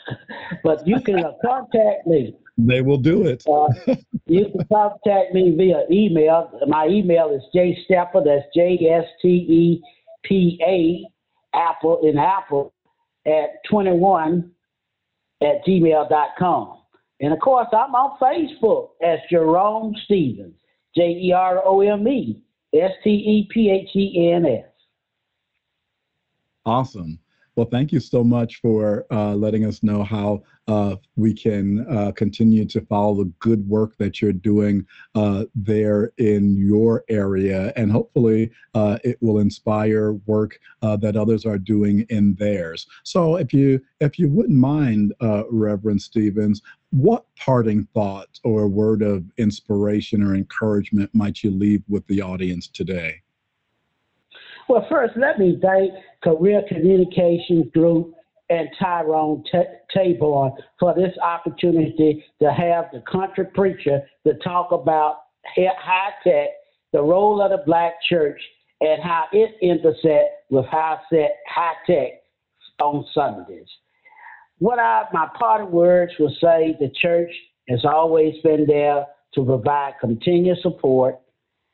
but 0.63 0.87
you 0.87 1.01
can 1.01 1.25
uh, 1.25 1.33
contact 1.45 2.07
me. 2.07 2.35
They 2.59 2.83
will 2.83 2.99
do 2.99 3.27
it. 3.27 3.45
uh, 3.47 3.95
you 4.27 4.47
can 4.51 4.67
contact 4.73 5.35
me 5.35 5.55
via 5.57 5.85
email. 5.91 6.51
My 6.67 6.87
email 6.87 7.31
is 7.31 7.43
jsteppa. 7.55 8.25
That's 8.25 8.47
J 8.55 8.79
S 8.91 9.05
T 9.23 9.29
E 9.29 9.83
P 10.25 10.59
A 10.67 11.57
Apple 11.57 12.01
in 12.03 12.19
Apple 12.19 12.73
at 13.27 13.63
21 13.71 14.51
at 15.43 15.65
gmail.com. 15.67 16.79
And 17.21 17.33
of 17.33 17.41
course, 17.41 17.69
I'm 17.73 17.95
on 17.95 18.19
Facebook 18.19 18.91
as 19.03 19.19
Jerome 19.31 19.95
Stephens, 20.05 20.57
J 20.97 21.03
E 21.03 21.33
R 21.33 21.63
O 21.65 21.81
M 21.81 22.07
E 22.09 22.43
S 22.75 22.93
T 23.05 23.11
E 23.11 23.49
P 23.53 23.71
H 23.71 23.95
E 23.95 24.33
N 24.33 24.47
S. 24.47 24.65
Awesome. 26.65 27.19
Well, 27.61 27.69
thank 27.69 27.93
you 27.93 28.01
so 28.01 28.25
much 28.25 28.63
for 28.63 29.05
uh, 29.11 29.35
letting 29.35 29.67
us 29.67 29.83
know 29.83 30.03
how 30.03 30.45
uh, 30.67 30.97
we 31.17 31.35
can 31.35 31.87
uh, 31.91 32.11
continue 32.13 32.65
to 32.65 32.81
follow 32.87 33.17
the 33.17 33.31
good 33.39 33.69
work 33.69 33.99
that 33.99 34.23
you're 34.23 34.33
doing 34.33 34.87
uh, 35.15 35.45
there 35.55 36.11
in 36.17 36.57
your 36.57 37.05
area, 37.11 37.71
and 37.77 37.93
hopefully 37.93 38.51
uh, 38.73 38.97
it 39.05 39.19
will 39.21 39.41
inspire 39.41 40.13
work 40.25 40.59
uh, 40.81 40.97
that 40.97 41.17
others 41.17 41.45
are 41.45 41.59
doing 41.59 42.07
in 42.09 42.35
theirs. 42.37 42.87
So, 43.05 43.37
if 43.37 43.53
you 43.53 43.79
if 44.01 44.19
you 44.19 44.31
wouldn't 44.31 44.59
mind, 44.59 45.13
Reverend 45.51 46.01
Stephens, 46.01 46.63
what 46.93 47.27
parting 47.37 47.87
thought 47.93 48.41
or 48.43 48.69
word 48.69 49.03
of 49.03 49.27
inspiration 49.37 50.23
or 50.23 50.35
encouragement 50.35 51.15
might 51.15 51.43
you 51.43 51.51
leave 51.51 51.83
with 51.91 52.07
the 52.07 52.23
audience 52.23 52.69
today? 52.69 53.21
Well, 54.71 54.87
first, 54.89 55.15
let 55.17 55.41
me 55.41 55.59
thank 55.61 55.91
Career 56.23 56.63
Communications 56.69 57.67
Group 57.75 58.15
and 58.51 58.69
Tyrone 58.79 59.43
Taborn 59.93 60.53
for 60.79 60.95
this 60.95 61.13
opportunity 61.21 62.25
to 62.41 62.53
have 62.53 62.85
the 62.93 63.03
country 63.11 63.47
preacher 63.53 64.03
to 64.25 64.35
talk 64.45 64.71
about 64.71 65.23
high 65.57 66.11
tech, 66.23 66.51
the 66.93 67.03
role 67.03 67.43
of 67.43 67.51
the 67.51 67.65
black 67.67 67.95
church, 68.09 68.41
and 68.81 69.03
how 69.03 69.25
it 69.33 69.57
intersects 69.61 70.37
with 70.51 70.67
high, 70.67 70.99
tech 71.89 72.23
on 72.81 73.05
Sundays. 73.13 73.67
What 74.59 74.79
I, 74.79 75.07
my 75.13 75.31
parting 75.37 75.73
words 75.73 76.13
will 76.21 76.37
say 76.41 76.77
the 76.79 76.93
church 77.03 77.33
has 77.69 77.85
always 77.85 78.35
been 78.45 78.67
there 78.69 79.05
to 79.35 79.45
provide 79.45 79.95
continuous 80.01 80.63
support. 80.63 81.19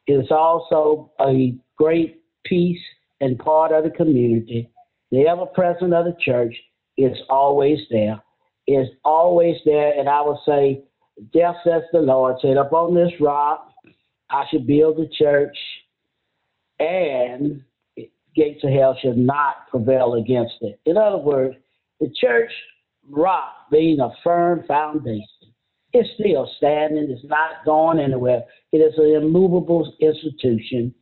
It 0.07 0.15
is 0.15 0.31
also 0.31 1.13
a 1.21 1.55
great 1.77 2.23
piece 2.49 2.81
and 3.21 3.39
part 3.39 3.73
of 3.73 3.85
the 3.85 3.91
community. 3.91 4.71
The 5.11 5.27
ever 5.27 5.47
present 5.47 5.95
of 5.95 6.05
the 6.05 6.17
church 6.21 6.55
is 6.97 7.17
always 7.29 7.79
there. 7.91 8.23
Is 8.69 8.89
always 9.05 9.57
there, 9.65 9.97
and 9.97 10.09
I 10.09 10.23
would 10.23 10.39
say, 10.45 10.83
just 11.33 11.59
as 11.73 11.83
the 11.93 12.01
Lord 12.01 12.37
said, 12.43 12.57
upon 12.57 12.95
this 12.95 13.13
rock 13.21 13.71
I 14.29 14.45
should 14.51 14.67
build 14.67 14.97
the 14.97 15.09
church, 15.17 15.57
and 16.81 17.63
gates 18.35 18.65
of 18.65 18.71
hell 18.71 18.99
should 19.01 19.17
not 19.17 19.69
prevail 19.71 20.15
against 20.15 20.57
it. 20.61 20.81
In 20.85 20.97
other 20.97 21.19
words, 21.19 21.55
the 22.01 22.13
church 22.21 22.51
rock 23.09 23.53
being 23.71 24.01
a 24.01 24.11
firm 24.25 24.65
foundation, 24.67 25.27
it's 25.93 26.09
still 26.21 26.51
standing, 26.57 27.09
it's 27.09 27.25
not 27.25 27.65
going 27.65 27.99
anywhere. 27.99 28.43
It 28.73 28.79
is 28.79 28.95
an 28.99 29.23
immovable 29.23 29.95
institution 30.01 30.95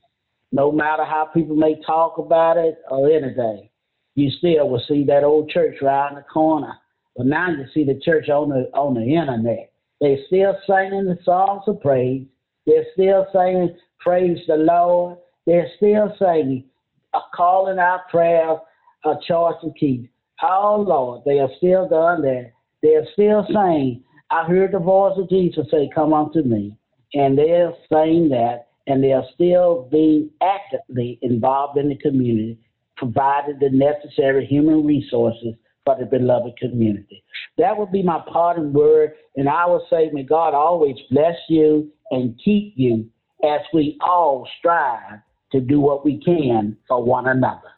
no 0.55 0.71
matter 0.71 1.05
how 1.05 1.25
people 1.35 1.57
may 1.57 1.75
talk 1.85 2.17
about 2.17 2.57
it 2.57 2.79
or 2.89 3.11
anything, 3.11 3.69
you 4.15 4.31
still 4.39 4.69
will 4.69 4.83
see 4.87 5.03
that 5.05 5.25
old 5.25 5.51
church 5.51 5.79
right 5.83 6.09
in 6.11 6.15
the 6.15 6.23
corner. 6.23 6.75
But 7.17 7.27
now 7.27 7.51
you 7.51 7.65
see 7.75 7.83
the 7.85 7.99
church 8.01 8.29
on 8.29 8.51
the 8.51 8.71
on 8.73 8.95
the 8.95 9.03
internet. 9.03 9.73
They're 10.01 10.25
still 10.29 10.57
singing 10.65 11.07
the 11.07 11.19
songs 11.25 11.65
of 11.67 11.81
praise. 11.81 12.27
They're 12.67 12.87
still 12.93 13.27
saying, 13.35 13.77
Praise 13.99 14.39
the 14.47 14.55
Lord. 14.55 15.19
They're 15.45 15.71
still 15.77 16.15
singing, 16.21 16.67
uh, 17.15 17.21
calling 17.35 17.81
out 17.81 18.09
prayer, 18.09 18.57
a 19.05 19.15
choice 19.27 19.57
and 19.63 19.77
keys. 19.77 20.07
Oh, 20.41 20.85
Lord, 20.87 21.23
they 21.27 21.41
are 21.41 21.51
still 21.57 21.89
doing 21.89 22.23
that. 22.23 22.53
They 22.81 22.95
are 22.95 23.07
still 23.13 23.45
saying, 23.53 24.05
I 24.31 24.45
heard 24.45 24.71
the 24.71 24.79
voice 24.79 25.19
of 25.19 25.29
Jesus 25.29 25.67
say, 25.69 25.91
Come 25.93 26.13
unto 26.13 26.43
me. 26.43 26.77
And 27.13 27.37
they're 27.37 27.73
saying 27.93 28.29
that, 28.29 28.69
and 28.87 29.03
they 29.03 29.13
are 29.13 29.25
still 29.35 29.89
being 29.91 30.31
actively 30.43 31.19
involved 31.23 31.79
in 31.79 31.89
the 31.89 31.97
community, 31.97 32.59
providing 32.97 33.59
the 33.59 33.71
necessary 33.71 34.47
human 34.47 34.85
resources 34.85 35.55
for 35.85 35.97
the 35.99 36.07
beloved 36.07 36.57
community. 36.59 37.25
That 37.59 37.77
would 37.77 37.93
be 37.93 38.03
my 38.03 38.23
parting 38.33 38.73
word, 38.73 39.13
and 39.37 39.49
I 39.49 39.67
will 39.67 39.87
say, 39.91 40.11
may 40.13 40.23
God 40.23 40.55
always 40.55 40.97
bless 41.11 41.37
you 41.49 41.91
and 42.11 42.39
keep 42.43 42.75
you 42.77 43.09
as 43.45 43.61
we 43.73 43.99
all 44.01 44.49
strive 44.59 45.21
to 45.53 45.61
do 45.61 45.81
what 45.81 46.05
we 46.05 46.21
can 46.25 46.77
for 46.89 47.03
one 47.03 47.29
another. 47.29 47.71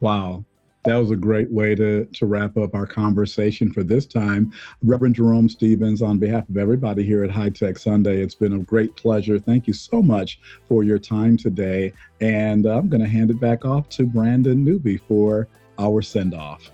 Wow. 0.00 0.44
That 0.84 0.96
was 0.96 1.10
a 1.10 1.16
great 1.16 1.50
way 1.50 1.74
to, 1.74 2.06
to 2.06 2.26
wrap 2.26 2.56
up 2.56 2.74
our 2.74 2.86
conversation 2.86 3.70
for 3.70 3.82
this 3.82 4.06
time. 4.06 4.52
Reverend 4.82 5.14
Jerome 5.14 5.48
Stephens, 5.48 6.00
on 6.00 6.18
behalf 6.18 6.48
of 6.48 6.56
everybody 6.56 7.02
here 7.02 7.22
at 7.22 7.30
High 7.30 7.50
Tech 7.50 7.78
Sunday, 7.78 8.22
it's 8.22 8.34
been 8.34 8.54
a 8.54 8.58
great 8.60 8.96
pleasure. 8.96 9.38
Thank 9.38 9.66
you 9.66 9.74
so 9.74 10.00
much 10.00 10.40
for 10.68 10.82
your 10.82 10.98
time 10.98 11.36
today. 11.36 11.92
And 12.22 12.64
I'm 12.64 12.88
going 12.88 13.02
to 13.02 13.08
hand 13.08 13.30
it 13.30 13.38
back 13.38 13.66
off 13.66 13.90
to 13.90 14.04
Brandon 14.04 14.64
Newby 14.64 14.96
for 14.96 15.48
our 15.78 16.00
send 16.00 16.34
off. 16.34 16.70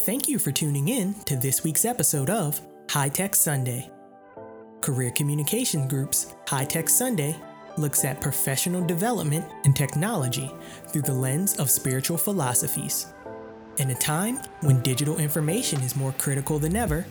Thank 0.00 0.26
you 0.26 0.38
for 0.38 0.52
tuning 0.52 0.88
in 0.88 1.14
to 1.24 1.36
this 1.36 1.64
week's 1.64 1.84
episode 1.84 2.30
of 2.30 2.60
High 2.88 3.10
Tech 3.10 3.34
Sunday. 3.34 3.90
Career 4.80 5.10
Communication 5.10 5.86
Group's 5.88 6.34
High 6.48 6.64
Tech 6.64 6.88
Sunday 6.88 7.36
looks 7.76 8.04
at 8.04 8.20
professional 8.20 8.84
development 8.84 9.44
and 9.64 9.74
technology 9.74 10.50
through 10.88 11.02
the 11.02 11.12
lens 11.12 11.56
of 11.56 11.70
spiritual 11.70 12.18
philosophies. 12.18 13.06
In 13.78 13.90
a 13.90 13.94
time 13.94 14.36
when 14.60 14.80
digital 14.82 15.18
information 15.18 15.80
is 15.80 15.96
more 15.96 16.12
critical 16.12 16.58
than 16.58 16.76
ever, 16.76 17.04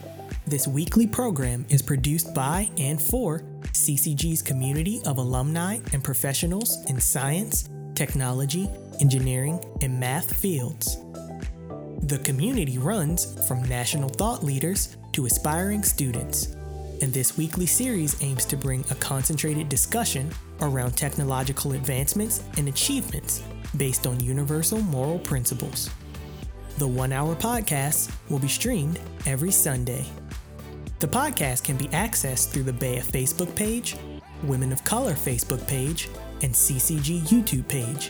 this 0.47 0.68
weekly 0.68 1.07
program 1.07 1.66
is 1.70 1.82
produced 1.82 2.34
by 2.34 2.70
and 2.78 3.01
for 3.01 3.41
CCG's 3.72 4.41
community 4.41 5.01
of 5.05 5.18
alumni 5.18 5.80
and 5.91 6.03
professionals 6.03 6.84
in 6.89 6.99
science, 6.99 7.70
technology, 7.95 8.70
engineering, 8.99 9.59
and 9.82 9.99
math 9.99 10.34
fields. 10.34 10.97
The 12.03 12.20
community 12.20 12.78
runs 12.78 13.47
from 13.47 13.64
national 13.64 14.09
thought 14.09 14.43
leaders 14.43 14.97
to 15.14 15.26
aspiring 15.26 15.84
students, 15.84 16.55
and 17.01 17.14
this 17.14 17.38
weekly 17.38 17.66
series 17.66 18.22
aims 18.22 18.45
to 18.45 18.57
bring 18.57 18.84
a 18.91 18.95
concentrated 18.95 19.70
discussion 19.70 20.30
around 20.64 20.97
technological 20.97 21.74
advancements 21.74 22.43
and 22.57 22.68
achievements 22.68 23.43
based 23.78 24.07
on 24.07 24.20
universal 24.20 24.80
moral 24.82 25.20
principles. 25.20 25.89
The 26.78 26.88
one 26.88 27.11
hour 27.11 27.36
podcast 27.36 28.11
will 28.30 28.39
be 28.39 28.47
streamed 28.47 28.99
every 29.28 29.51
Sunday. 29.51 30.05
The 30.99 31.07
podcast 31.07 31.64
can 31.64 31.78
be 31.78 31.88
accessed 31.89 32.51
through 32.51 32.64
the 32.64 32.72
BEYA 32.72 33.03
Facebook 33.03 33.53
page, 33.55 33.95
Women 34.43 34.72
of 34.72 34.84
Color 34.84 35.14
Facebook 35.14 35.66
page, 35.68 36.09
and 36.41 36.53
CCG 36.53 37.22
YouTube 37.22 37.68
page, 37.68 38.09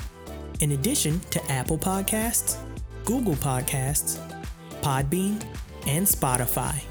in 0.62 0.72
addition 0.72 1.20
to 1.32 1.52
Apple 1.52 1.78
Podcasts, 1.78 2.58
Google 3.04 3.36
Podcasts, 3.36 4.18
Podbean, 4.82 5.44
and 5.88 6.06
Spotify. 6.06 6.82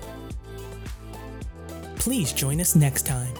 Please 1.96 2.32
join 2.32 2.60
us 2.60 2.74
next 2.74 3.06
time 3.06 3.32